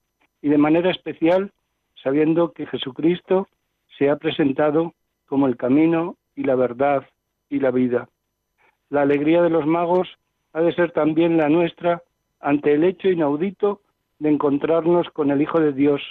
[0.42, 1.52] y de manera especial
[2.02, 3.46] sabiendo que Jesucristo
[4.02, 4.94] se ha presentado
[5.26, 7.06] como el camino y la verdad
[7.48, 8.08] y la vida.
[8.90, 10.08] La alegría de los magos
[10.52, 12.02] ha de ser también la nuestra
[12.40, 13.80] ante el hecho inaudito
[14.18, 16.02] de encontrarnos con el Hijo de Dios,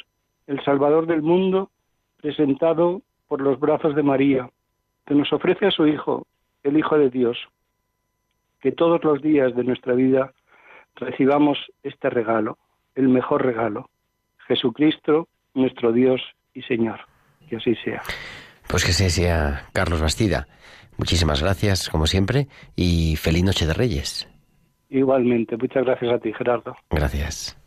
[0.47, 1.69] el Salvador del mundo,
[2.21, 4.49] presentado por los brazos de María,
[5.05, 6.25] que nos ofrece a su Hijo,
[6.63, 7.37] el Hijo de Dios.
[8.61, 10.31] Que todos los días de nuestra vida
[10.95, 12.57] recibamos este regalo,
[12.95, 13.89] el mejor regalo,
[14.47, 16.21] Jesucristo, nuestro Dios
[16.53, 17.10] y Señor.
[17.51, 18.01] Que así sea.
[18.65, 20.47] Pues que así sea, Carlos Bastida.
[20.97, 24.29] Muchísimas gracias, como siempre, y feliz Noche de Reyes.
[24.89, 26.77] Igualmente, muchas gracias a ti, Gerardo.
[26.89, 27.57] Gracias.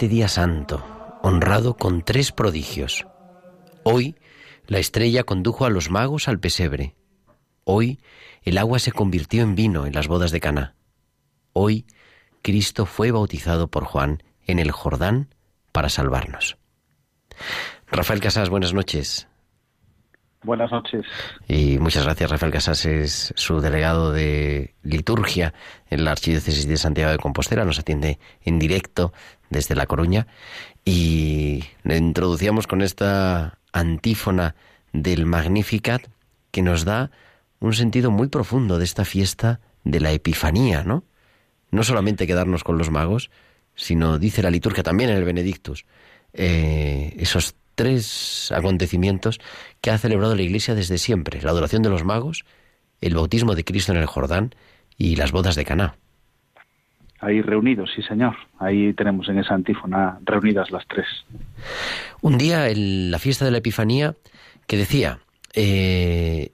[0.00, 0.82] Este día santo,
[1.22, 3.06] honrado con tres prodigios.
[3.82, 4.16] Hoy
[4.66, 6.96] la estrella condujo a los magos al pesebre.
[7.64, 8.00] Hoy
[8.40, 10.74] el agua se convirtió en vino en las bodas de Caná.
[11.52, 11.84] Hoy
[12.40, 15.34] Cristo fue bautizado por Juan en el Jordán
[15.70, 16.56] para salvarnos.
[17.86, 19.28] Rafael Casas, buenas noches.
[20.42, 21.04] Buenas noches.
[21.48, 25.52] Y muchas gracias, Rafael Casas es su delegado de liturgia
[25.90, 29.12] en la Archidiócesis de Santiago de Compostela, nos atiende en directo
[29.50, 30.26] desde La Coruña
[30.82, 34.54] y le introducíamos con esta antífona
[34.94, 36.06] del Magnificat
[36.50, 37.10] que nos da
[37.58, 41.04] un sentido muy profundo de esta fiesta de la Epifanía, ¿no?
[41.70, 43.30] No solamente quedarnos con los magos,
[43.74, 45.84] sino, dice la liturgia también en el Benedictus,
[46.32, 49.40] eh, esos tres acontecimientos
[49.80, 52.44] que ha celebrado la Iglesia desde siempre, la adoración de los magos,
[53.00, 54.54] el bautismo de Cristo en el Jordán
[54.96, 55.94] y las bodas de Caná.
[57.20, 58.34] Ahí reunidos, sí señor.
[58.58, 61.06] Ahí tenemos en esa antífona reunidas las tres.
[62.22, 64.14] Un día en la fiesta de la Epifanía
[64.66, 65.18] que decía,
[65.54, 66.52] eh,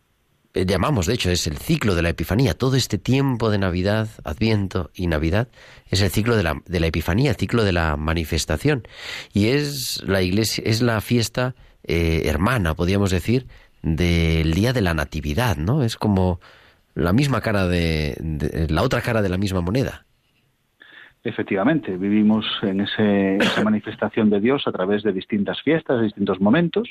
[0.65, 2.55] llamamos, de hecho, es el ciclo de la Epifanía.
[2.55, 5.49] Todo este tiempo de Navidad, Adviento y Navidad
[5.91, 8.85] es el ciclo de la, de la Epifanía, el ciclo de la manifestación.
[9.33, 13.47] Y es la iglesia, es la fiesta eh, hermana, podríamos decir,
[13.83, 15.83] del día de la Natividad, ¿no?
[15.83, 16.41] Es como
[16.95, 18.17] la misma cara de
[18.71, 20.07] la otra cara de la misma moneda.
[21.23, 26.89] Efectivamente, vivimos en ese, esa manifestación de Dios a través de distintas fiestas, distintos momentos,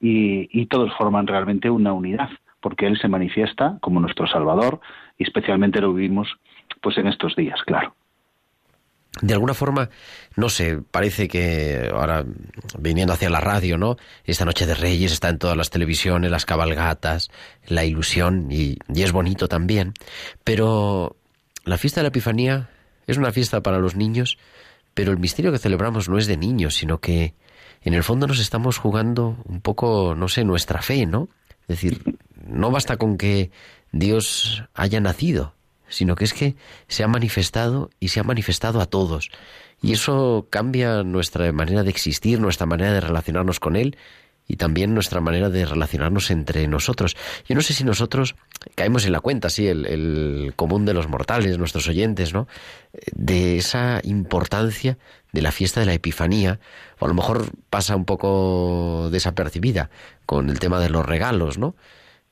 [0.00, 2.28] y, todos forman realmente una unidad,
[2.60, 4.80] porque Él se manifiesta como nuestro Salvador,
[5.16, 6.28] y especialmente lo vivimos
[6.80, 7.94] pues en estos días, claro.
[9.20, 9.88] De alguna forma,
[10.36, 12.24] no sé, parece que ahora
[12.78, 13.96] viniendo hacia la radio, ¿no?
[14.24, 17.30] Esta noche de Reyes está en todas las televisiones, las cabalgatas,
[17.66, 19.94] la ilusión, y, y es bonito también,
[20.44, 21.16] pero
[21.64, 22.68] la fiesta de la Epifanía
[23.06, 24.38] es una fiesta para los niños,
[24.94, 27.34] pero el misterio que celebramos no es de niños, sino que
[27.82, 31.28] en el fondo nos estamos jugando un poco, no sé, nuestra fe, ¿no?
[31.68, 33.50] Es decir, no basta con que
[33.92, 35.54] Dios haya nacido,
[35.88, 36.56] sino que es que
[36.88, 39.30] se ha manifestado y se ha manifestado a todos.
[39.82, 43.96] Y eso cambia nuestra manera de existir, nuestra manera de relacionarnos con Él
[44.48, 47.16] y también nuestra manera de relacionarnos entre nosotros.
[47.46, 48.34] Yo no sé si nosotros
[48.74, 52.48] caemos en la cuenta, sí, el, común de los mortales, nuestros oyentes, ¿no?
[53.12, 54.96] De esa importancia
[55.32, 56.58] de la fiesta de la Epifanía,
[56.98, 59.90] o a lo mejor pasa un poco desapercibida
[60.26, 61.74] con el tema de los regalos, ¿no?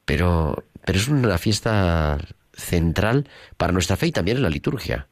[0.04, 2.18] Pero, pero es una fiesta
[2.52, 5.06] central para nuestra fe y también en la liturgia.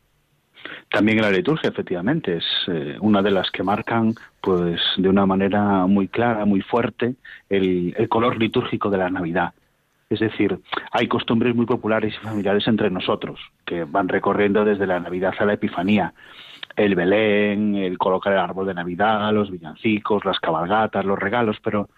[0.90, 5.26] También en la liturgia, efectivamente, es eh, una de las que marcan, pues, de una
[5.26, 7.16] manera muy clara, muy fuerte,
[7.48, 9.52] el, el color litúrgico de la Navidad.
[10.08, 10.58] Es decir,
[10.92, 15.44] hay costumbres muy populares y familiares entre nosotros, que van recorriendo desde la Navidad a
[15.44, 16.14] la Epifanía.
[16.76, 21.88] El Belén, el colocar el árbol de Navidad, los villancicos, las cabalgatas, los regalos, pero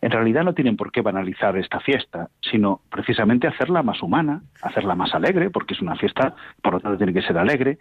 [0.00, 4.94] en realidad no tienen por qué banalizar esta fiesta, sino precisamente hacerla más humana, hacerla
[4.94, 7.78] más alegre, porque es una fiesta, por lo tanto tiene que ser alegre,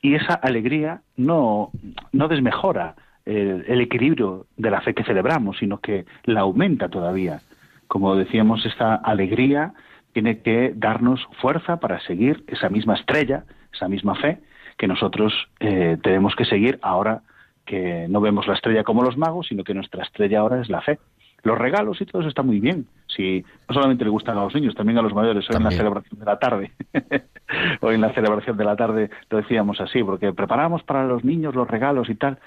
[0.00, 1.70] y esa alegría no,
[2.12, 7.40] no desmejora el, el equilibrio de la fe que celebramos, sino que la aumenta todavía.
[7.88, 9.72] Como decíamos, esta alegría
[10.12, 14.38] tiene que darnos fuerza para seguir esa misma estrella, esa misma fe
[14.76, 17.22] que nosotros eh, tenemos que seguir ahora
[17.64, 20.82] que no vemos la estrella como los magos, sino que nuestra estrella ahora es la
[20.82, 20.98] fe.
[21.42, 22.86] Los regalos y todo eso está muy bien.
[23.06, 25.44] Si no solamente le gustan a los niños, también a los mayores.
[25.50, 26.72] Hoy en la celebración de la tarde,
[27.80, 31.54] hoy en la celebración de la tarde lo decíamos así, porque preparamos para los niños
[31.54, 32.38] los regalos y tal,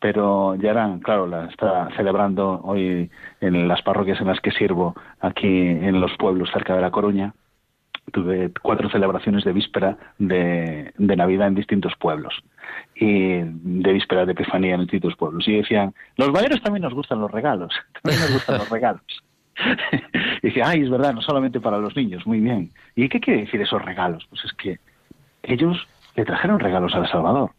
[0.00, 3.10] pero ya eran, claro, la está celebrando hoy
[3.40, 7.34] en las parroquias en las que sirvo, aquí en los pueblos cerca de La Coruña.
[8.12, 12.34] Tuve cuatro celebraciones de víspera de, de Navidad en distintos pueblos
[12.94, 15.46] y de víspera de Epifanía en distintos pueblos.
[15.48, 19.02] Y decían, los mayores también nos gustan los regalos, también nos gustan los regalos.
[20.42, 22.72] y decía, ay, es verdad, no solamente para los niños, muy bien.
[22.94, 24.26] ¿Y qué quiere decir esos regalos?
[24.28, 24.78] Pues es que
[25.42, 27.50] ellos le trajeron regalos al Salvador.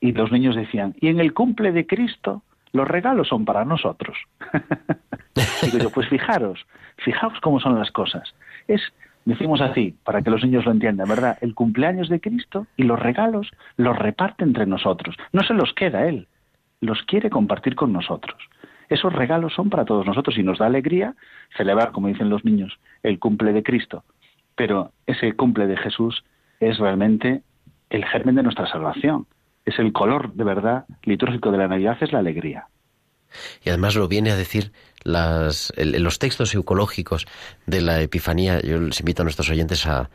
[0.00, 2.42] Y los niños decían, y en el cumple de Cristo
[2.72, 4.16] los regalos son para nosotros.
[5.62, 6.66] Digo yo, pues fijaros,
[6.96, 8.34] fijaos cómo son las cosas.
[8.66, 8.80] Es
[9.24, 11.38] decimos así, para que los niños lo entiendan, ¿verdad?
[11.40, 15.16] El cumpleaños de Cristo y los regalos los reparte entre nosotros.
[15.32, 16.26] No se los queda Él,
[16.80, 18.36] los quiere compartir con nosotros.
[18.88, 21.14] Esos regalos son para todos nosotros y nos da alegría
[21.56, 24.04] celebrar, como dicen los niños, el cumple de Cristo.
[24.54, 26.24] Pero ese cumple de Jesús
[26.60, 27.42] es realmente
[27.88, 29.26] el germen de nuestra salvación.
[29.64, 32.66] Es el color de verdad litúrgico de la Navidad, es la alegría.
[33.64, 34.72] Y además lo viene a decir
[35.04, 37.26] las, los textos eucológicos
[37.66, 38.60] de la Epifanía.
[38.60, 40.10] Yo les invito a nuestros oyentes a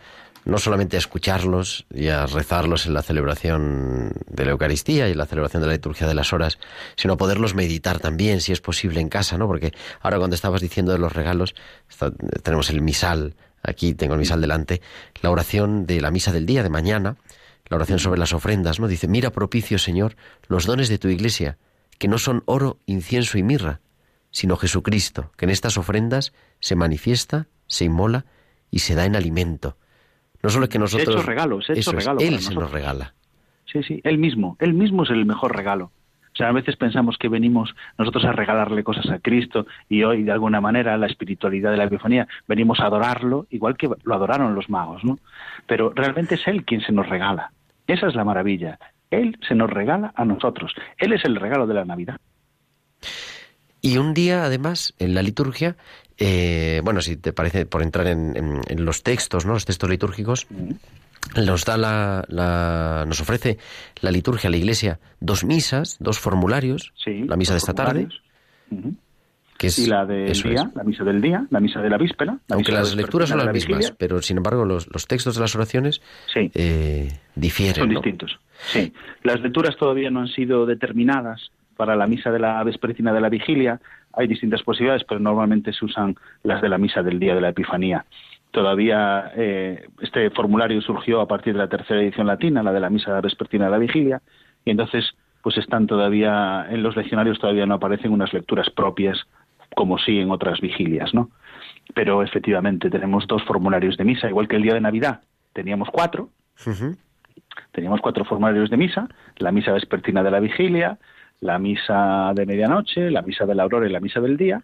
[0.48, 5.18] no solamente a escucharlos y a rezarlos en la celebración de la Eucaristía y en
[5.18, 6.58] la celebración de la liturgia de las horas,
[6.96, 9.46] sino a poderlos meditar también, si es posible, en casa, ¿no?
[9.46, 11.54] Porque ahora cuando estabas diciendo de los regalos,
[12.44, 14.82] tenemos el misal, aquí tengo el misal delante,
[15.22, 17.18] la oración de la misa del día de mañana,
[17.68, 18.88] la oración sobre las ofrendas, ¿no?
[18.88, 20.16] Dice, mira propicio, Señor,
[20.48, 21.58] los dones de tu iglesia,
[21.98, 23.82] que no son oro, incienso y mirra,
[24.32, 28.26] sino Jesucristo, que en estas ofrendas se manifiesta, se inmola
[28.72, 29.78] y se da en alimento
[30.44, 31.26] no solo que nosotros...
[31.26, 32.24] Regalos, regalos.
[32.24, 33.14] Él se nos regala.
[33.66, 34.56] Sí, sí, Él mismo.
[34.60, 35.92] Él mismo es el mejor regalo.
[36.34, 40.24] O sea, a veces pensamos que venimos nosotros a regalarle cosas a Cristo y hoy,
[40.24, 44.54] de alguna manera, la espiritualidad de la epifanía, venimos a adorarlo, igual que lo adoraron
[44.54, 45.18] los magos, ¿no?
[45.66, 47.52] Pero realmente es Él quien se nos regala.
[47.88, 48.78] Esa es la maravilla.
[49.12, 50.74] Él se nos regala a nosotros.
[50.98, 52.18] Él es el regalo de la Navidad.
[53.82, 55.78] Y un día, además, en la liturgia,
[56.18, 59.54] eh, bueno, si te parece, por entrar en, los textos, ¿no?
[59.54, 60.48] Los textos litúrgicos,
[61.36, 63.58] nos da la, nos ofrece
[64.02, 68.10] la liturgia, la Iglesia, dos misas, dos formularios, la misa de esta tarde,
[69.58, 72.38] que es y la del día, la misa del día, la misa de la víspera.
[72.50, 76.02] Aunque las lecturas son las mismas, pero sin embargo los, textos de las oraciones
[76.36, 77.76] eh, difieren.
[77.76, 78.40] Son distintos.
[78.58, 78.94] Sí,
[79.24, 83.30] las lecturas todavía no han sido determinadas para la misa de la vespertina de la
[83.30, 83.80] vigilia.
[84.14, 87.50] Hay distintas posibilidades, pero normalmente se usan las de la misa del día de la
[87.50, 88.06] Epifanía.
[88.52, 92.90] Todavía eh, este formulario surgió a partir de la tercera edición latina, la de la
[92.90, 94.22] misa vespertina de la vigilia,
[94.66, 99.18] y entonces pues están todavía en los legionarios todavía no aparecen unas lecturas propias
[99.78, 101.30] como sí en otras vigilias, ¿no?
[101.94, 105.22] Pero efectivamente tenemos dos formularios de misa, igual que el día de Navidad
[105.54, 106.30] teníamos cuatro.
[107.72, 109.08] Teníamos cuatro formularios de misa,
[109.38, 110.98] la misa vespertina de la vigilia,
[111.42, 114.64] la misa de medianoche, la misa de la aurora y la misa del día.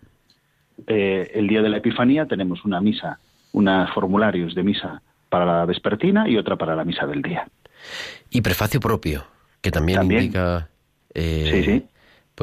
[0.88, 3.20] Eh, el día de la Epifanía tenemos una misa,
[3.51, 7.47] unos formularios de misa para la vespertina y otra para la misa del día.
[8.32, 9.26] Y prefacio propio,
[9.61, 10.70] que también, indica
[11.14, 11.86] eh,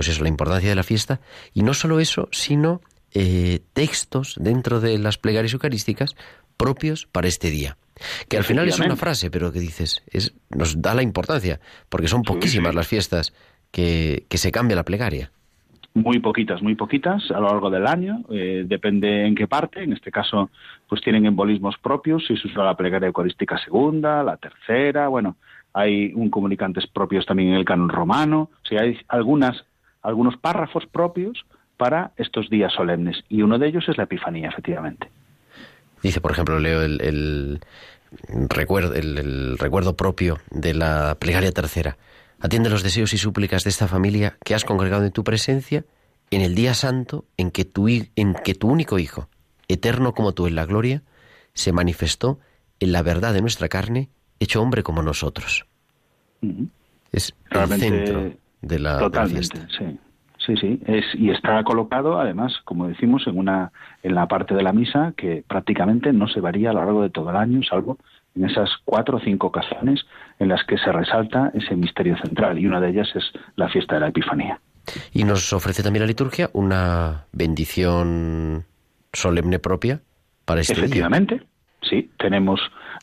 [0.00, 1.20] pues eso, la importancia de la fiesta.
[1.52, 2.80] Y no solo eso, sino
[3.12, 6.16] eh, textos dentro de las plegarias eucarísticas
[6.56, 7.76] propios para este día.
[8.26, 12.08] Que al final es una frase, pero que dices, es, nos da la importancia, porque
[12.08, 13.34] son poquísimas las fiestas
[13.70, 15.32] que, se cambia la plegaria.
[15.92, 19.92] Muy poquitas, muy poquitas a lo largo del año, eh, depende en qué parte, en
[19.92, 20.48] este caso
[20.88, 25.36] pues tienen embolismos propios, si se usa la plegaria eucarística segunda, la tercera, bueno,
[25.72, 29.64] hay un comunicantes propios también en el canon romano, o sea, hay algunas,
[30.02, 31.44] algunos párrafos propios
[31.76, 35.10] para estos días solemnes, y uno de ellos es la Epifanía, efectivamente.
[36.02, 37.60] Dice, por ejemplo, leo el,
[38.48, 41.96] recuerdo, el recuerdo propio de la plegaria tercera.
[42.40, 45.84] Atiende los deseos y súplicas de esta familia que has congregado en tu presencia
[46.30, 49.28] en el día santo en que tu, en que tu único Hijo,
[49.68, 51.02] eterno como tú en la gloria,
[51.54, 52.38] se manifestó
[52.78, 55.66] en la verdad de nuestra carne, hecho hombre como nosotros.
[57.12, 58.32] Es el centro
[58.62, 59.98] de la, totalmente, Sí.
[60.46, 64.62] Sí, sí, es, y está colocado además, como decimos, en una en la parte de
[64.62, 67.98] la misa que prácticamente no se varía a lo largo de todo el año, salvo
[68.34, 70.06] en esas cuatro o cinco ocasiones
[70.38, 73.24] en las que se resalta ese misterio central y una de ellas es
[73.56, 74.60] la fiesta de la Epifanía.
[75.12, 78.64] Y nos ofrece también la liturgia una bendición
[79.12, 80.00] solemne propia
[80.44, 81.42] para este Efectivamente,
[81.82, 82.60] sí, tenemos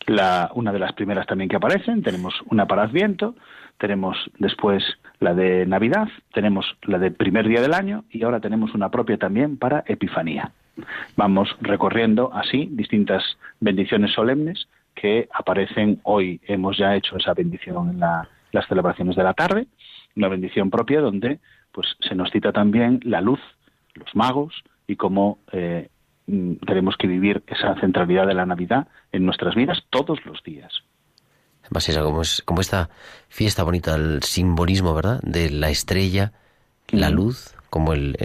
[0.07, 3.35] la, una de las primeras también que aparecen, tenemos una para Adviento,
[3.77, 4.83] tenemos después
[5.19, 9.17] la de Navidad, tenemos la de primer día del año y ahora tenemos una propia
[9.17, 10.51] también para Epifanía.
[11.15, 13.23] Vamos recorriendo así distintas
[13.59, 16.39] bendiciones solemnes que aparecen hoy.
[16.47, 19.67] Hemos ya hecho esa bendición en las celebraciones de la tarde,
[20.15, 21.39] una bendición propia donde
[21.71, 23.39] pues se nos cita también la luz,
[23.93, 25.89] los magos y cómo eh,
[26.27, 30.83] mm, tenemos que vivir esa centralidad de la Navidad en nuestras vidas todos los días.
[31.69, 32.89] Además, como, es, como esta
[33.29, 35.19] fiesta bonita, el simbolismo, ¿verdad?
[35.21, 36.31] De la estrella,
[36.91, 38.15] la luz, como el,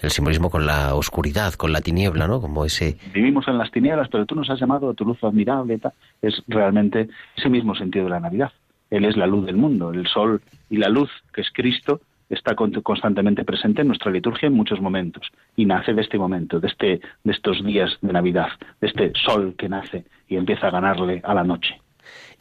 [0.00, 2.40] el simbolismo con la oscuridad, con la tiniebla, ¿no?
[2.40, 2.96] Como ese...
[3.12, 5.80] Vivimos en las tinieblas, pero tú nos has llamado a tu luz admirable.
[6.22, 8.52] Es realmente ese mismo sentido de la Navidad.
[8.90, 12.00] Él es la luz del mundo, el sol y la luz, que es Cristo,
[12.30, 15.26] está constantemente presente en nuestra liturgia en muchos momentos
[15.56, 18.48] y nace de este momento, de, este, de estos días de Navidad,
[18.80, 21.80] de este sol que nace y empieza a ganarle a la noche.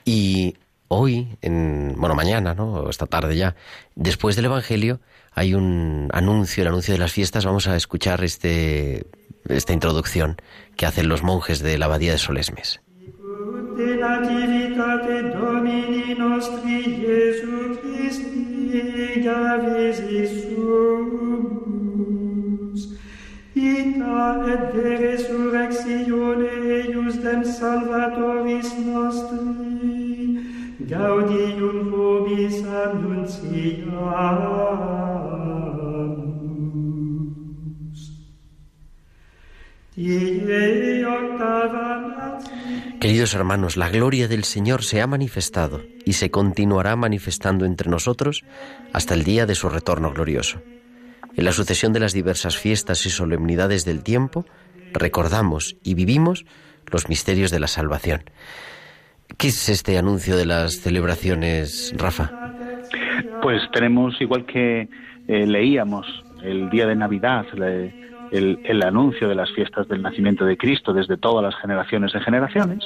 [0.08, 0.56] Y
[0.88, 2.90] hoy, en, bueno, mañana, ¿no?
[2.90, 3.58] esta tarde ya,
[3.96, 5.02] después del Evangelio,
[5.34, 7.46] hay un anuncio, el anuncio de las fiestas.
[7.46, 9.06] Vamos a escuchar este,
[9.50, 10.38] esta introducción
[10.78, 12.80] que hacen los monjes de la abadía de Solesmes.
[27.44, 28.62] Salvatori
[43.00, 48.44] Queridos hermanos, la gloria del Señor se ha manifestado y se continuará manifestando entre nosotros
[48.94, 50.62] hasta el día de su retorno glorioso.
[51.38, 54.44] En la sucesión de las diversas fiestas y solemnidades del tiempo,
[54.92, 56.46] recordamos y vivimos
[56.92, 58.22] los misterios de la salvación.
[59.38, 62.32] ¿Qué es este anuncio de las celebraciones, Rafa?
[63.44, 64.90] Pues tenemos, igual que
[65.28, 66.08] eh, leíamos
[66.42, 67.46] el día de Navidad,
[68.32, 72.22] el, el, anuncio de las fiestas del nacimiento de Cristo desde todas las generaciones de
[72.22, 72.84] generaciones,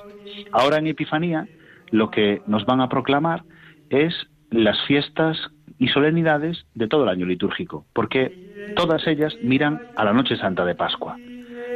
[0.52, 1.48] ahora en Epifanía
[1.92, 3.44] lo que nos van a proclamar
[3.90, 4.14] es
[4.50, 5.38] las fiestas
[5.82, 10.64] y solemnidades de todo el año litúrgico, porque todas ellas miran a la noche santa
[10.64, 11.18] de Pascua.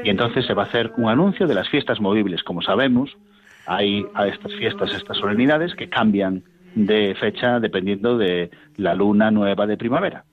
[0.04, 2.44] Y entonces se va a hacer un anuncio de las fiestas movibles.
[2.44, 3.18] Como sabemos,
[3.66, 6.44] hay a estas fiestas, estas solemnidades que cambian
[6.76, 10.24] de fecha dependiendo de la luna nueva de primavera.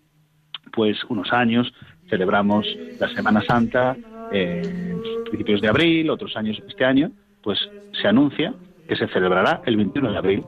[0.71, 1.73] Pues unos años
[2.11, 2.67] celebramos
[3.01, 3.97] la Semana Santa
[4.33, 7.11] en principios de abril, otros años este año,
[7.43, 7.59] pues
[8.03, 8.53] se anuncia
[8.87, 10.45] que se celebrará el 21 de abril.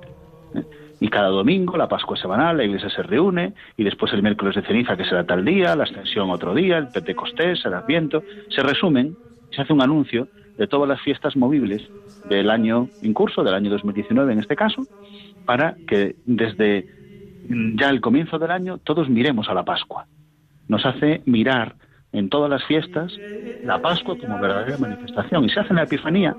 [0.57, 0.63] ¿eh?
[1.01, 4.63] Y cada domingo, la Pascua semanal, la iglesia se reúne, y después el miércoles de
[4.63, 9.17] ceniza, que será tal día, la ascensión otro día, el Pentecostés, el Adviento, se resumen,
[9.51, 11.83] se hace un anuncio de todas las fiestas movibles
[12.29, 14.83] del año en curso, del año 2019 en este caso,
[15.45, 16.87] para que desde
[17.49, 20.07] ya el comienzo del año todos miremos a la Pascua.
[20.69, 21.75] Nos hace mirar
[22.13, 23.13] en todas las fiestas
[23.65, 25.45] la Pascua como verdadera manifestación.
[25.45, 26.35] Y se hace en la Epifanía,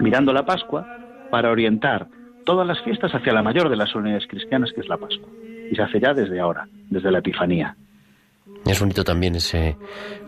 [0.00, 0.86] mirando la Pascua,
[1.30, 2.08] para orientar
[2.48, 5.28] todas las fiestas hacia la mayor de las unidades cristianas, que es la Pascua.
[5.70, 7.76] Y se hace ya desde ahora, desde la Epifanía.
[8.64, 9.76] Es bonito también ese,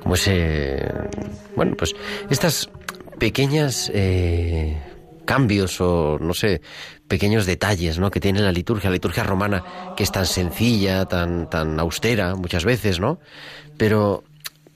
[0.02, 0.84] como ese,
[1.56, 1.96] bueno, pues
[2.28, 2.70] estas
[3.18, 4.76] pequeñas eh,
[5.24, 6.60] cambios o no sé,
[7.08, 8.10] pequeños detalles, ¿no?
[8.10, 9.64] Que tiene la liturgia, la liturgia romana,
[9.96, 13.18] que es tan sencilla, tan, tan austera muchas veces, ¿no?
[13.78, 14.24] Pero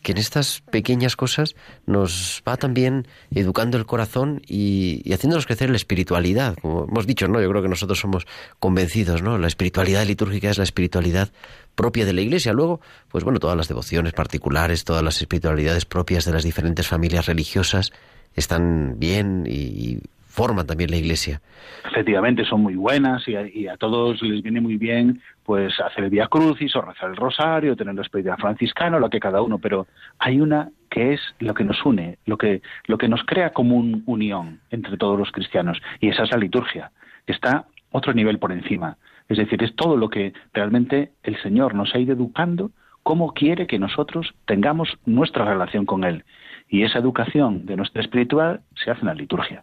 [0.05, 5.77] que en estas pequeñas cosas nos va también educando el corazón y, haciéndonos crecer la
[5.77, 6.57] espiritualidad.
[6.61, 7.41] Como hemos dicho, ¿no?
[7.41, 8.27] Yo creo que nosotros somos
[8.61, 9.39] convencidos, ¿no?
[9.39, 11.33] La espiritualidad litúrgica es la espiritualidad
[11.75, 12.53] propia de la Iglesia.
[12.53, 17.25] Luego, pues bueno, todas las devociones particulares, todas las espiritualidades propias de las diferentes familias
[17.25, 17.91] religiosas
[18.35, 20.01] están bien y,
[20.35, 21.41] forman también la Iglesia.
[21.89, 26.27] Efectivamente, son muy buenas y a, todos les viene muy bien pues hacer el Vía
[26.27, 29.87] Crucis o rezar el Rosario, tener la espiritualidad franciscana, lo que cada uno, pero
[30.19, 33.77] hay una que es lo que nos une, lo que, lo que nos crea como
[33.77, 36.91] un unión entre todos los cristianos, y esa es la liturgia,
[37.27, 38.97] que está otro nivel por encima.
[39.29, 42.73] Es decir, es todo lo que realmente el Señor nos ha ido educando,
[43.05, 46.25] cómo quiere que nosotros tengamos nuestra relación con Él.
[46.69, 49.63] Y esa educación de nuestra espiritual se hace en la liturgia.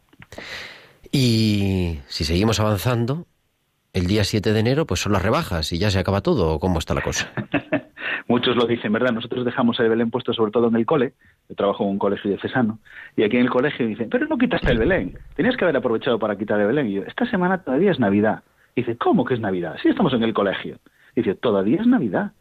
[1.11, 3.25] Y si seguimos avanzando,
[3.93, 6.59] el día 7 de enero pues son las rebajas y ya se acaba todo, ¿o
[6.59, 7.31] cómo está la cosa?
[8.27, 9.11] Muchos lo dicen, ¿verdad?
[9.11, 11.13] Nosotros dejamos el Belén puesto sobre todo en el cole,
[11.49, 12.79] yo trabajo en un colegio Cesano,
[13.17, 16.17] y aquí en el colegio dicen, pero no quitaste el Belén, tenías que haber aprovechado
[16.17, 16.87] para quitar el Belén.
[16.87, 18.43] Y yo, esta semana todavía es Navidad.
[18.73, 19.75] Y dice, ¿cómo que es Navidad?
[19.81, 20.79] Sí, estamos en el colegio.
[21.15, 22.31] Y dice, todavía es Navidad.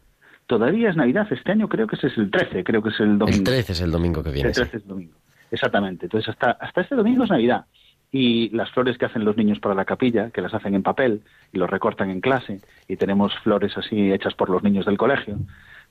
[0.46, 1.26] Todavía es Navidad.
[1.32, 3.38] Este año creo que ese es el 13, creo que es el domingo.
[3.38, 4.48] El 13 es el domingo que viene.
[4.48, 5.16] El 13 es el domingo.
[5.50, 6.06] Exactamente.
[6.06, 7.64] Entonces, hasta, hasta este domingo es Navidad
[8.12, 11.22] y las flores que hacen los niños para la capilla, que las hacen en papel
[11.52, 15.36] y los recortan en clase, y tenemos flores así hechas por los niños del colegio,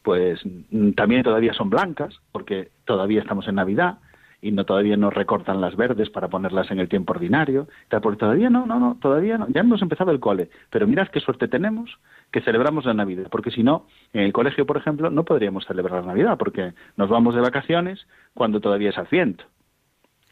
[0.03, 3.99] pues mm, también todavía son blancas, porque todavía estamos en Navidad
[4.41, 7.67] y no todavía no recortan las verdes para ponerlas en el tiempo ordinario,
[8.01, 11.19] porque todavía no, no, no, todavía no, ya hemos empezado el cole, pero mirad qué
[11.19, 11.99] suerte tenemos
[12.31, 16.01] que celebramos la Navidad, porque si no, en el colegio, por ejemplo, no podríamos celebrar
[16.01, 19.45] la Navidad, porque nos vamos de vacaciones cuando todavía es Adviento.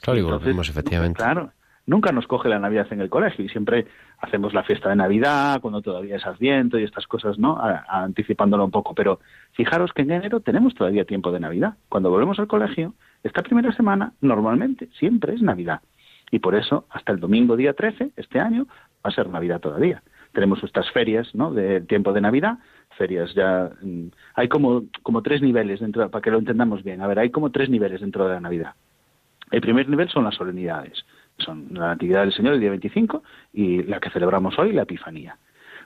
[0.01, 1.17] Claro, y volvemos, efectivamente.
[1.17, 1.51] Claro,
[1.87, 3.87] nunca nos coge la Navidad en el colegio y siempre
[4.19, 7.57] hacemos la fiesta de Navidad cuando todavía es Adviento y estas cosas, ¿no?
[7.87, 8.93] anticipándolo un poco.
[8.93, 9.19] Pero
[9.53, 11.75] fijaros que en enero tenemos todavía tiempo de Navidad.
[11.89, 12.93] Cuando volvemos al colegio,
[13.23, 15.81] esta primera semana normalmente siempre es Navidad.
[16.29, 20.03] Y por eso, hasta el domingo día 13, este año, va a ser Navidad todavía.
[20.33, 21.53] Tenemos estas ferias, ¿no?
[21.53, 22.59] De tiempo de Navidad,
[22.97, 23.69] ferias ya...
[23.81, 27.01] Mm, hay como, como tres niveles dentro, para que lo entendamos bien.
[27.01, 28.73] A ver, hay como tres niveles dentro de la Navidad.
[29.51, 31.05] El primer nivel son las solemnidades
[31.37, 33.23] son la Natividad del Señor el día 25
[33.53, 35.37] y la que celebramos hoy, la Epifanía.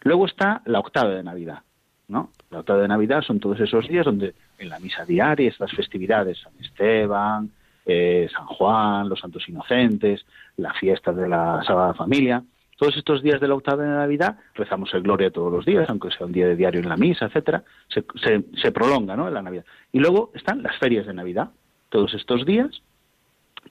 [0.04, 1.60] Luego está la octava de Navidad,
[2.08, 2.32] ¿no?
[2.50, 6.40] La octava de Navidad son todos esos días donde en la misa diaria, estas festividades,
[6.40, 7.52] San Esteban,
[7.86, 10.26] eh, San Juan, los Santos Inocentes,
[10.58, 12.44] la fiesta de la Sagrada Familia,
[12.82, 16.10] todos estos días de la octava de Navidad rezamos el Gloria todos los días, aunque
[16.10, 19.28] sea un día de diario en la misa, etcétera, se, se, se prolonga, ¿no?
[19.28, 19.66] En la Navidad.
[19.92, 21.52] Y luego están las ferias de Navidad,
[21.90, 22.72] todos estos días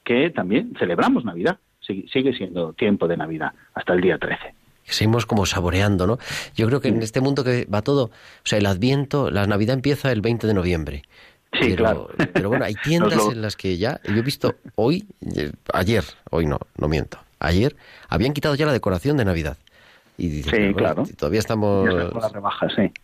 [0.04, 4.54] que también celebramos Navidad sigue siendo tiempo de Navidad, hasta el día 13
[4.84, 6.18] seguimos como saboreando, ¿no?
[6.54, 9.74] Yo creo que en este mundo que va todo, o sea, el Adviento, la Navidad
[9.74, 11.02] empieza el 20 de noviembre.
[11.60, 12.10] Sí, claro.
[12.32, 15.04] Pero bueno, hay tiendas en las que ya, yo he visto hoy,
[15.36, 17.74] eh, ayer, hoy no, no miento, ayer
[18.08, 19.56] habían quitado ya la decoración de Navidad.
[20.16, 21.04] Y sí, claro.
[21.18, 21.88] Todavía estamos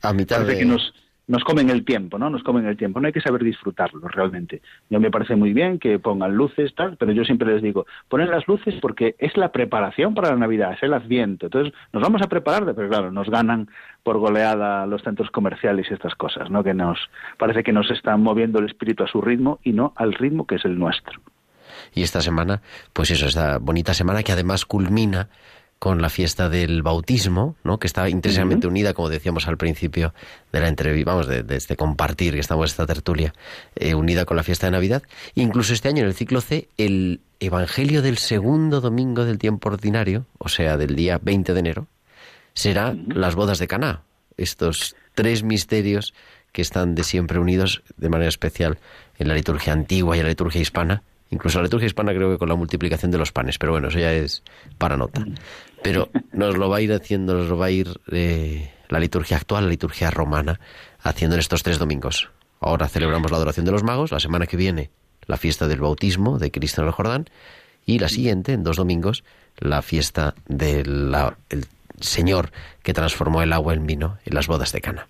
[0.02, 0.58] a mitad de...
[0.58, 0.92] que nos,
[1.28, 2.30] nos comen el tiempo, ¿no?
[2.30, 3.00] Nos comen el tiempo.
[3.00, 4.60] No hay que saber disfrutarlo realmente.
[4.90, 8.30] Yo me parece muy bien que pongan luces, tal, pero yo siempre les digo, ponen
[8.30, 11.46] las luces porque es la preparación para la Navidad, es el Adviento.
[11.46, 13.68] Entonces, nos vamos a preparar, pero claro, nos ganan
[14.02, 16.62] por goleada los centros comerciales y estas cosas, ¿no?
[16.62, 16.98] Que nos
[17.38, 20.56] parece que nos están moviendo el espíritu a su ritmo y no al ritmo que
[20.56, 21.20] es el nuestro.
[21.94, 22.62] Y esta semana,
[22.92, 25.28] pues eso, esta bonita semana que además culmina
[25.78, 27.78] con la fiesta del bautismo, ¿no?
[27.78, 30.14] que está intensamente unida, como decíamos al principio
[30.52, 33.34] de la entrevista, vamos, de, este compartir que estamos esta tertulia,
[33.74, 35.02] eh, unida con la fiesta de Navidad.
[35.34, 40.24] Incluso este año en el ciclo C, el Evangelio del segundo domingo del tiempo ordinario,
[40.38, 41.86] o sea, del día 20 de enero,
[42.54, 44.02] será las bodas de Caná.
[44.38, 46.14] Estos tres misterios
[46.52, 48.78] que están de siempre unidos de manera especial
[49.18, 52.38] en la liturgia antigua y en la liturgia hispana, Incluso la liturgia hispana creo que
[52.38, 54.42] con la multiplicación de los panes, pero bueno, eso ya es
[54.78, 55.24] para nota.
[55.82, 59.36] Pero nos lo va a ir haciendo, nos lo va a ir eh, la liturgia
[59.36, 60.60] actual, la liturgia romana,
[61.00, 62.30] haciendo en estos tres domingos.
[62.60, 64.90] Ahora celebramos la adoración de los magos, la semana que viene
[65.26, 67.26] la fiesta del bautismo de Cristo en el Jordán
[67.84, 69.24] y la siguiente, en dos domingos,
[69.58, 71.12] la fiesta del
[72.00, 72.50] Señor
[72.82, 75.08] que transformó el agua en vino en las bodas de Cana.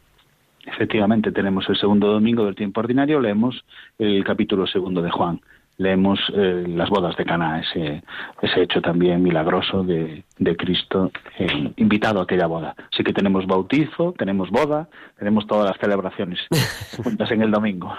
[0.66, 3.64] Efectivamente, tenemos el segundo domingo del tiempo ordinario, leemos
[3.98, 5.40] el capítulo segundo de Juan
[5.78, 8.02] leemos eh, las bodas de Cana, ese,
[8.40, 12.74] ese hecho también milagroso de, de Cristo eh, invitado a aquella boda.
[12.92, 16.40] Así que tenemos bautizo, tenemos boda, tenemos todas las celebraciones
[17.02, 17.94] juntas en el domingo.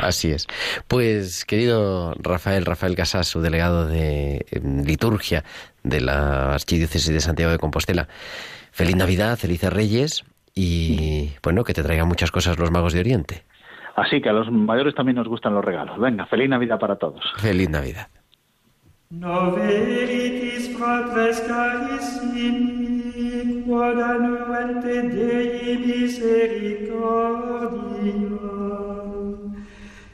[0.00, 0.46] Así es.
[0.88, 5.44] Pues, querido Rafael, Rafael Casas, su delegado de em, liturgia
[5.84, 8.08] de la Archidiócesis de Santiago de Compostela,
[8.72, 10.24] feliz Navidad, felices Reyes
[10.54, 13.44] y, bueno, que te traigan muchas cosas los magos de Oriente.
[13.96, 15.98] Así que a los mayores también nos gustan los regalos.
[15.98, 17.22] Venga, feliz Navidad para todos.
[17.38, 18.08] Feliz Navidad.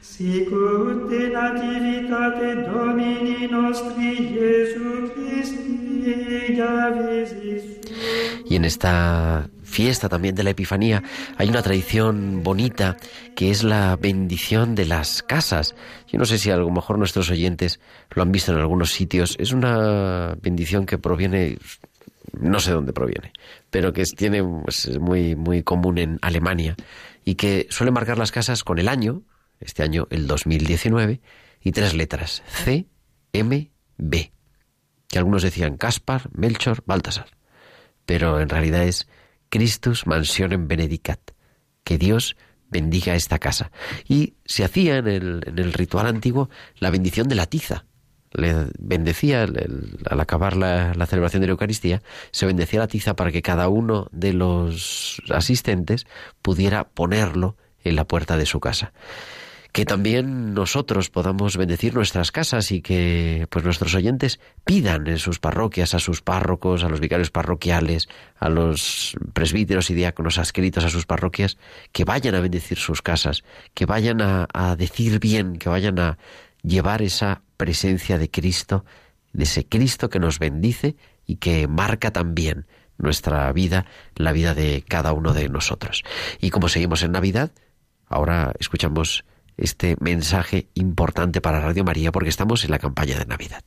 [0.01, 5.69] sicut nativitate Domini nostri Jesu Christi,
[8.47, 11.03] y en esta fiesta también de la Epifanía
[11.37, 12.97] hay una tradición bonita
[13.37, 15.75] que es la bendición de las casas.
[16.09, 17.79] Yo no sé si a lo mejor nuestros oyentes
[18.11, 19.37] lo han visto en algunos sitios.
[19.39, 21.59] Es una bendición que proviene,
[22.33, 23.33] no sé dónde proviene,
[23.71, 26.75] pero que tiene, pues, es muy, muy común en Alemania
[27.25, 29.23] y que suele marcar las casas con el año,
[29.61, 31.21] este año el 2019,
[31.61, 32.87] y tres letras, C,
[33.33, 34.33] M, B,
[35.09, 37.39] que algunos decían Caspar, Melchor, Baltasar
[38.09, 39.07] pero en realidad es
[39.49, 41.21] Christus mansionem benedicat,
[41.85, 42.37] que Dios
[42.71, 43.71] bendiga esta casa.
[44.07, 47.85] Y se hacía en el, en el ritual antiguo la bendición de la tiza.
[48.33, 53.33] Le bendecía, al acabar la, la, celebración de la Eucaristía, se bendecía la tiza para
[53.33, 56.07] que cada uno de los asistentes
[56.43, 58.93] pudiera ponerlo en la puerta de su casa
[59.79, 65.39] que también nosotros podamos bendecir nuestras casas y que pues nuestros oyentes pidan en sus
[65.39, 68.09] parroquias a sus párrocos, a los vicarios parroquiales,
[68.41, 71.59] a los presbíteros y diáconos adscritos a sus parroquias,
[71.93, 76.19] que vayan a bendecir sus casas, que vayan a, a decir bien, que vayan a
[76.65, 78.85] llevar esa presencia de Cristo,
[79.33, 82.67] de ese Cristo que nos bendice y que marca también
[82.97, 86.03] nuestra vida, la vida de cada uno de nosotros.
[86.41, 87.53] Y como seguimos en Navidad,
[88.09, 89.25] ahora escuchamos
[89.59, 93.63] este mensaje importante para Radio María porque estamos en la campaña de Navidad.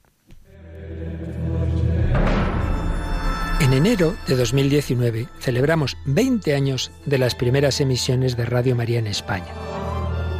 [3.59, 9.05] En enero de 2019 celebramos 20 años de las primeras emisiones de Radio María en
[9.05, 9.53] España.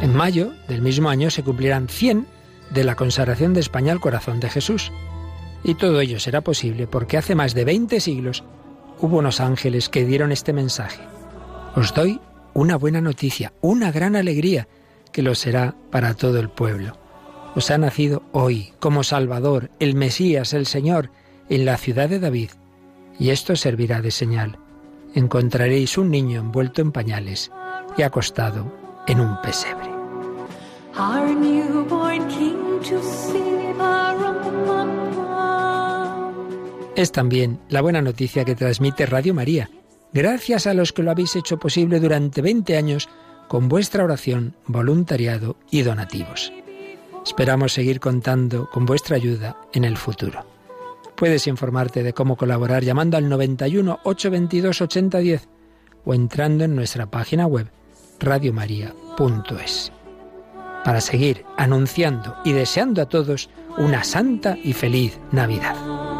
[0.00, 2.26] En mayo del mismo año se cumplirán 100
[2.70, 4.90] de la consagración de España al corazón de Jesús.
[5.62, 8.42] Y todo ello será posible porque hace más de 20 siglos
[8.98, 11.02] hubo unos ángeles que dieron este mensaje.
[11.76, 12.20] Os doy
[12.54, 14.66] una buena noticia, una gran alegría
[15.12, 16.98] que lo será para todo el pueblo.
[17.54, 21.10] Os ha nacido hoy como Salvador, el Mesías, el Señor,
[21.48, 22.50] en la ciudad de David,
[23.18, 24.58] y esto servirá de señal.
[25.14, 27.52] Encontraréis un niño envuelto en pañales
[27.96, 28.72] y acostado
[29.06, 29.90] en un pesebre.
[36.94, 39.70] Es también la buena noticia que transmite Radio María.
[40.12, 43.08] Gracias a los que lo habéis hecho posible durante 20 años,
[43.52, 46.50] con vuestra oración, voluntariado y donativos.
[47.22, 50.46] Esperamos seguir contando con vuestra ayuda en el futuro.
[51.16, 55.48] Puedes informarte de cómo colaborar llamando al 91 822 8010
[56.06, 57.68] o entrando en nuestra página web
[58.20, 59.92] radiomaria.es.
[60.82, 66.11] Para seguir anunciando y deseando a todos una santa y feliz Navidad.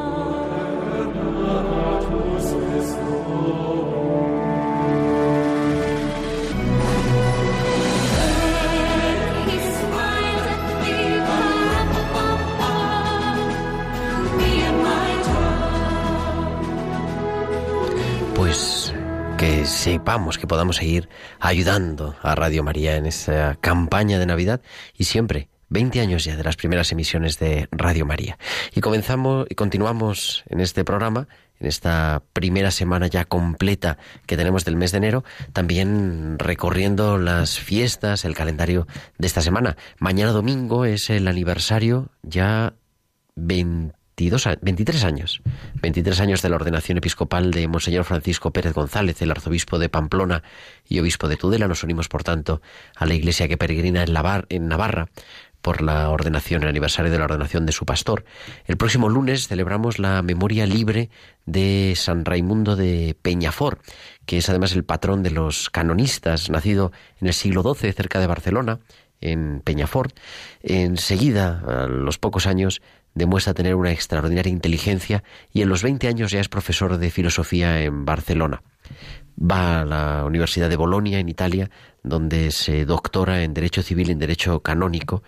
[19.64, 21.08] Sepamos que podamos seguir
[21.38, 24.60] ayudando a Radio María en esta campaña de Navidad
[24.96, 28.38] y siempre 20 años ya de las primeras emisiones de Radio María.
[28.74, 31.28] Y comenzamos y continuamos en este programa,
[31.60, 37.58] en esta primera semana ya completa que tenemos del mes de enero, también recorriendo las
[37.58, 38.86] fiestas, el calendario
[39.18, 39.76] de esta semana.
[39.98, 42.74] Mañana domingo es el aniversario ya
[44.16, 45.40] 22, a- 23 años.
[45.80, 50.42] 23 años de la ordenación episcopal de Monseñor Francisco Pérez González, el arzobispo de Pamplona
[50.88, 51.66] y obispo de Tudela.
[51.66, 52.60] Nos unimos, por tanto,
[52.94, 55.08] a la iglesia que peregrina en Navarra
[55.62, 58.24] por la ordenación, el aniversario de la ordenación de su pastor.
[58.66, 61.08] El próximo lunes celebramos la memoria libre
[61.46, 63.80] de San Raimundo de Peñafort,
[64.26, 68.26] que es además el patrón de los canonistas, nacido en el siglo XII cerca de
[68.26, 68.80] Barcelona,
[69.20, 70.18] en Peñafort.
[70.62, 72.82] Enseguida, a los pocos años,
[73.14, 77.82] demuestra tener una extraordinaria inteligencia y en los 20 años ya es profesor de filosofía
[77.82, 78.62] en Barcelona.
[79.40, 81.70] Va a la Universidad de Bolonia, en Italia,
[82.02, 85.22] donde se doctora en Derecho Civil y en Derecho Canónico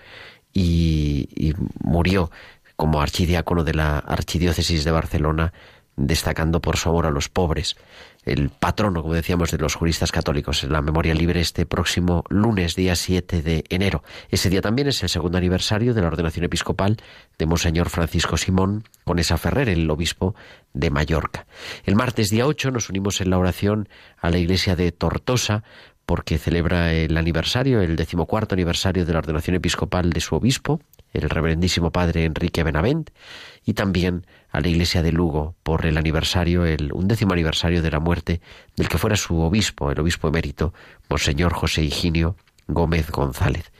[0.53, 2.30] y, murió
[2.76, 5.53] como archidiácono de la Archidiócesis de Barcelona,
[5.97, 7.76] destacando por su amor a los pobres.
[8.25, 12.75] El patrono, como decíamos, de los juristas católicos en la memoria libre este próximo lunes,
[12.75, 14.03] día 7 de enero.
[14.31, 16.97] Ese día también es el segundo aniversario de la ordenación episcopal
[17.39, 20.35] de Monseñor Francisco Simón Conesa Ferrer, el obispo
[20.72, 21.47] de Mallorca.
[21.85, 25.62] El martes día 8 nos unimos en la oración a la iglesia de Tortosa
[26.07, 30.81] porque celebra el aniversario, el decimocuarto aniversario de la ordenación episcopal de su obispo,
[31.12, 33.11] el reverendísimo padre Enrique Benavent,
[33.65, 38.01] y también a la iglesia de Lugo por el aniversario, el undécimo aniversario de la
[38.01, 38.41] muerte
[38.77, 40.75] del que fuera su obispo, el obispo emérito,
[41.09, 42.37] Monseñor José Higinio
[42.67, 43.73] Gómez González.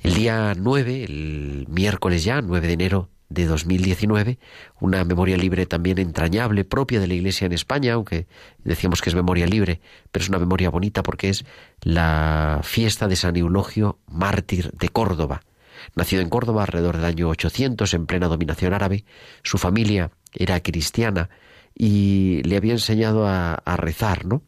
[0.00, 4.38] El día 9, el miércoles ya, 9 de enero de 2019,
[4.80, 8.26] una memoria libre también entrañable, propia de la Iglesia en España, aunque
[8.64, 11.44] decíamos que es memoria libre, pero es una memoria bonita porque es
[11.82, 15.42] la fiesta de San Eulogio, mártir de Córdoba.
[15.94, 19.04] Nacido en Córdoba alrededor del año 800, en plena dominación árabe,
[19.42, 21.30] su familia era cristiana
[21.74, 24.42] y le había enseñado a, rezar, ¿no?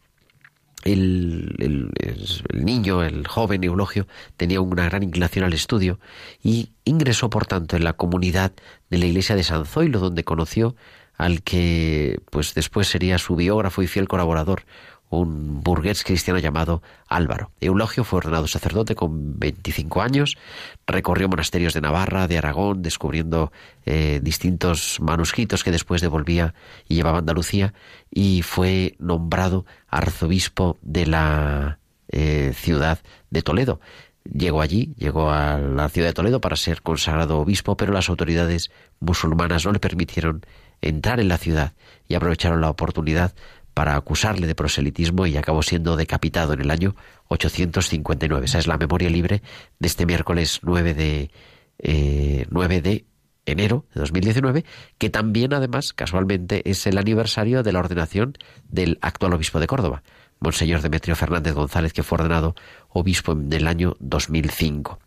[0.82, 6.00] El, el, el, niño, el joven Eulogio, tenía una gran inclinación al estudio
[6.42, 8.52] y ingresó, por tanto, en la comunidad
[8.88, 10.74] de la iglesia de San Zoilo, donde conoció
[11.20, 14.64] al que pues después sería su biógrafo y fiel colaborador,
[15.10, 17.50] un burgués cristiano llamado Álvaro.
[17.60, 20.38] Eulogio fue ordenado sacerdote con 25 años,
[20.86, 23.52] recorrió monasterios de Navarra, de Aragón, descubriendo
[23.86, 26.54] eh, distintos manuscritos que después devolvía
[26.88, 27.74] y llevaba a Andalucía,
[28.10, 33.00] y fue nombrado arzobispo de la eh, ciudad
[33.30, 33.80] de Toledo.
[34.24, 38.70] Llegó allí, llegó a la ciudad de Toledo para ser consagrado obispo, pero las autoridades
[39.00, 40.42] musulmanas no le permitieron
[40.82, 41.72] entrar en la ciudad
[42.08, 43.34] y aprovecharon la oportunidad
[43.74, 46.96] para acusarle de proselitismo y acabó siendo decapitado en el año
[47.28, 48.46] 859.
[48.46, 49.42] Esa es la memoria libre
[49.78, 51.30] de este miércoles 9 de,
[51.78, 53.04] eh, 9 de
[53.46, 54.64] enero de 2019,
[54.98, 58.34] que también además casualmente es el aniversario de la ordenación
[58.68, 60.02] del actual obispo de Córdoba,
[60.40, 62.54] Monseñor Demetrio Fernández González, que fue ordenado
[62.88, 64.98] obispo del año 2005.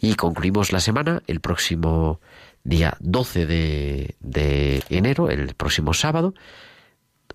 [0.00, 2.20] Y concluimos la semana el próximo
[2.64, 6.34] día 12 de, de enero, el próximo sábado,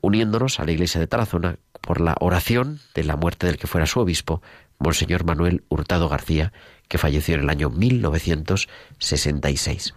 [0.08, 3.86] uniéndonos a la iglesia de Tarazona por la oración de la muerte del que fuera
[3.86, 4.41] su obispo,
[4.80, 6.53] Monseñor Manuel Hurtado García,
[6.88, 9.93] que falleció en el año 1966.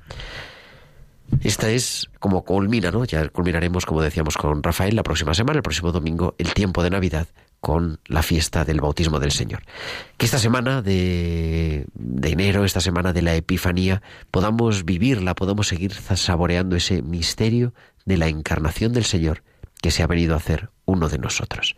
[1.42, 3.04] Esta es como culmina, ¿no?
[3.04, 6.90] Ya culminaremos, como decíamos con Rafael, la próxima semana, el próximo domingo, el tiempo de
[6.90, 7.28] Navidad
[7.60, 9.62] con la fiesta del bautismo del Señor.
[10.16, 14.02] Que esta semana de, de, enero, esta semana de la Epifanía,
[14.32, 17.74] podamos vivirla, podamos seguir saboreando ese misterio
[18.06, 19.44] de la encarnación del Señor
[19.80, 21.76] que se ha venido a hacer uno de nosotros.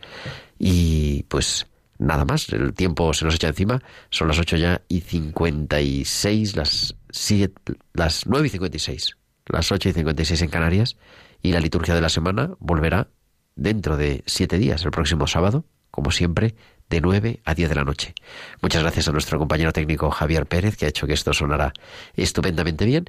[0.58, 1.66] Y pues
[1.98, 6.04] nada más, el tiempo se nos echa encima, son las ocho ya y cincuenta y
[6.04, 10.42] seis, las, siete, las nueve y cincuenta y seis, las ocho y cincuenta y seis
[10.42, 10.96] en Canarias,
[11.42, 13.08] y la liturgia de la semana volverá
[13.56, 16.54] dentro de siete días, el próximo sábado, como siempre,
[16.88, 18.14] de 9 a 10 de la noche.
[18.60, 21.72] Muchas gracias a nuestro compañero técnico Javier Pérez, que ha hecho que esto sonara
[22.14, 23.06] estupendamente bien.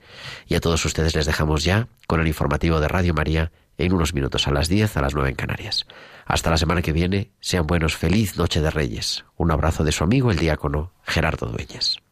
[0.47, 4.13] Y a todos ustedes les dejamos ya con el informativo de Radio María en unos
[4.13, 5.85] minutos, a las 10, a las 9 en Canarias.
[6.25, 9.25] Hasta la semana que viene, sean buenos, feliz Noche de Reyes.
[9.35, 12.02] Un abrazo de su amigo el diácono Gerardo Dueñas.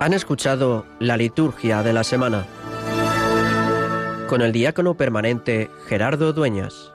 [0.00, 2.46] Han escuchado la liturgia de la semana
[4.30, 6.94] con el diácono permanente Gerardo Dueñas.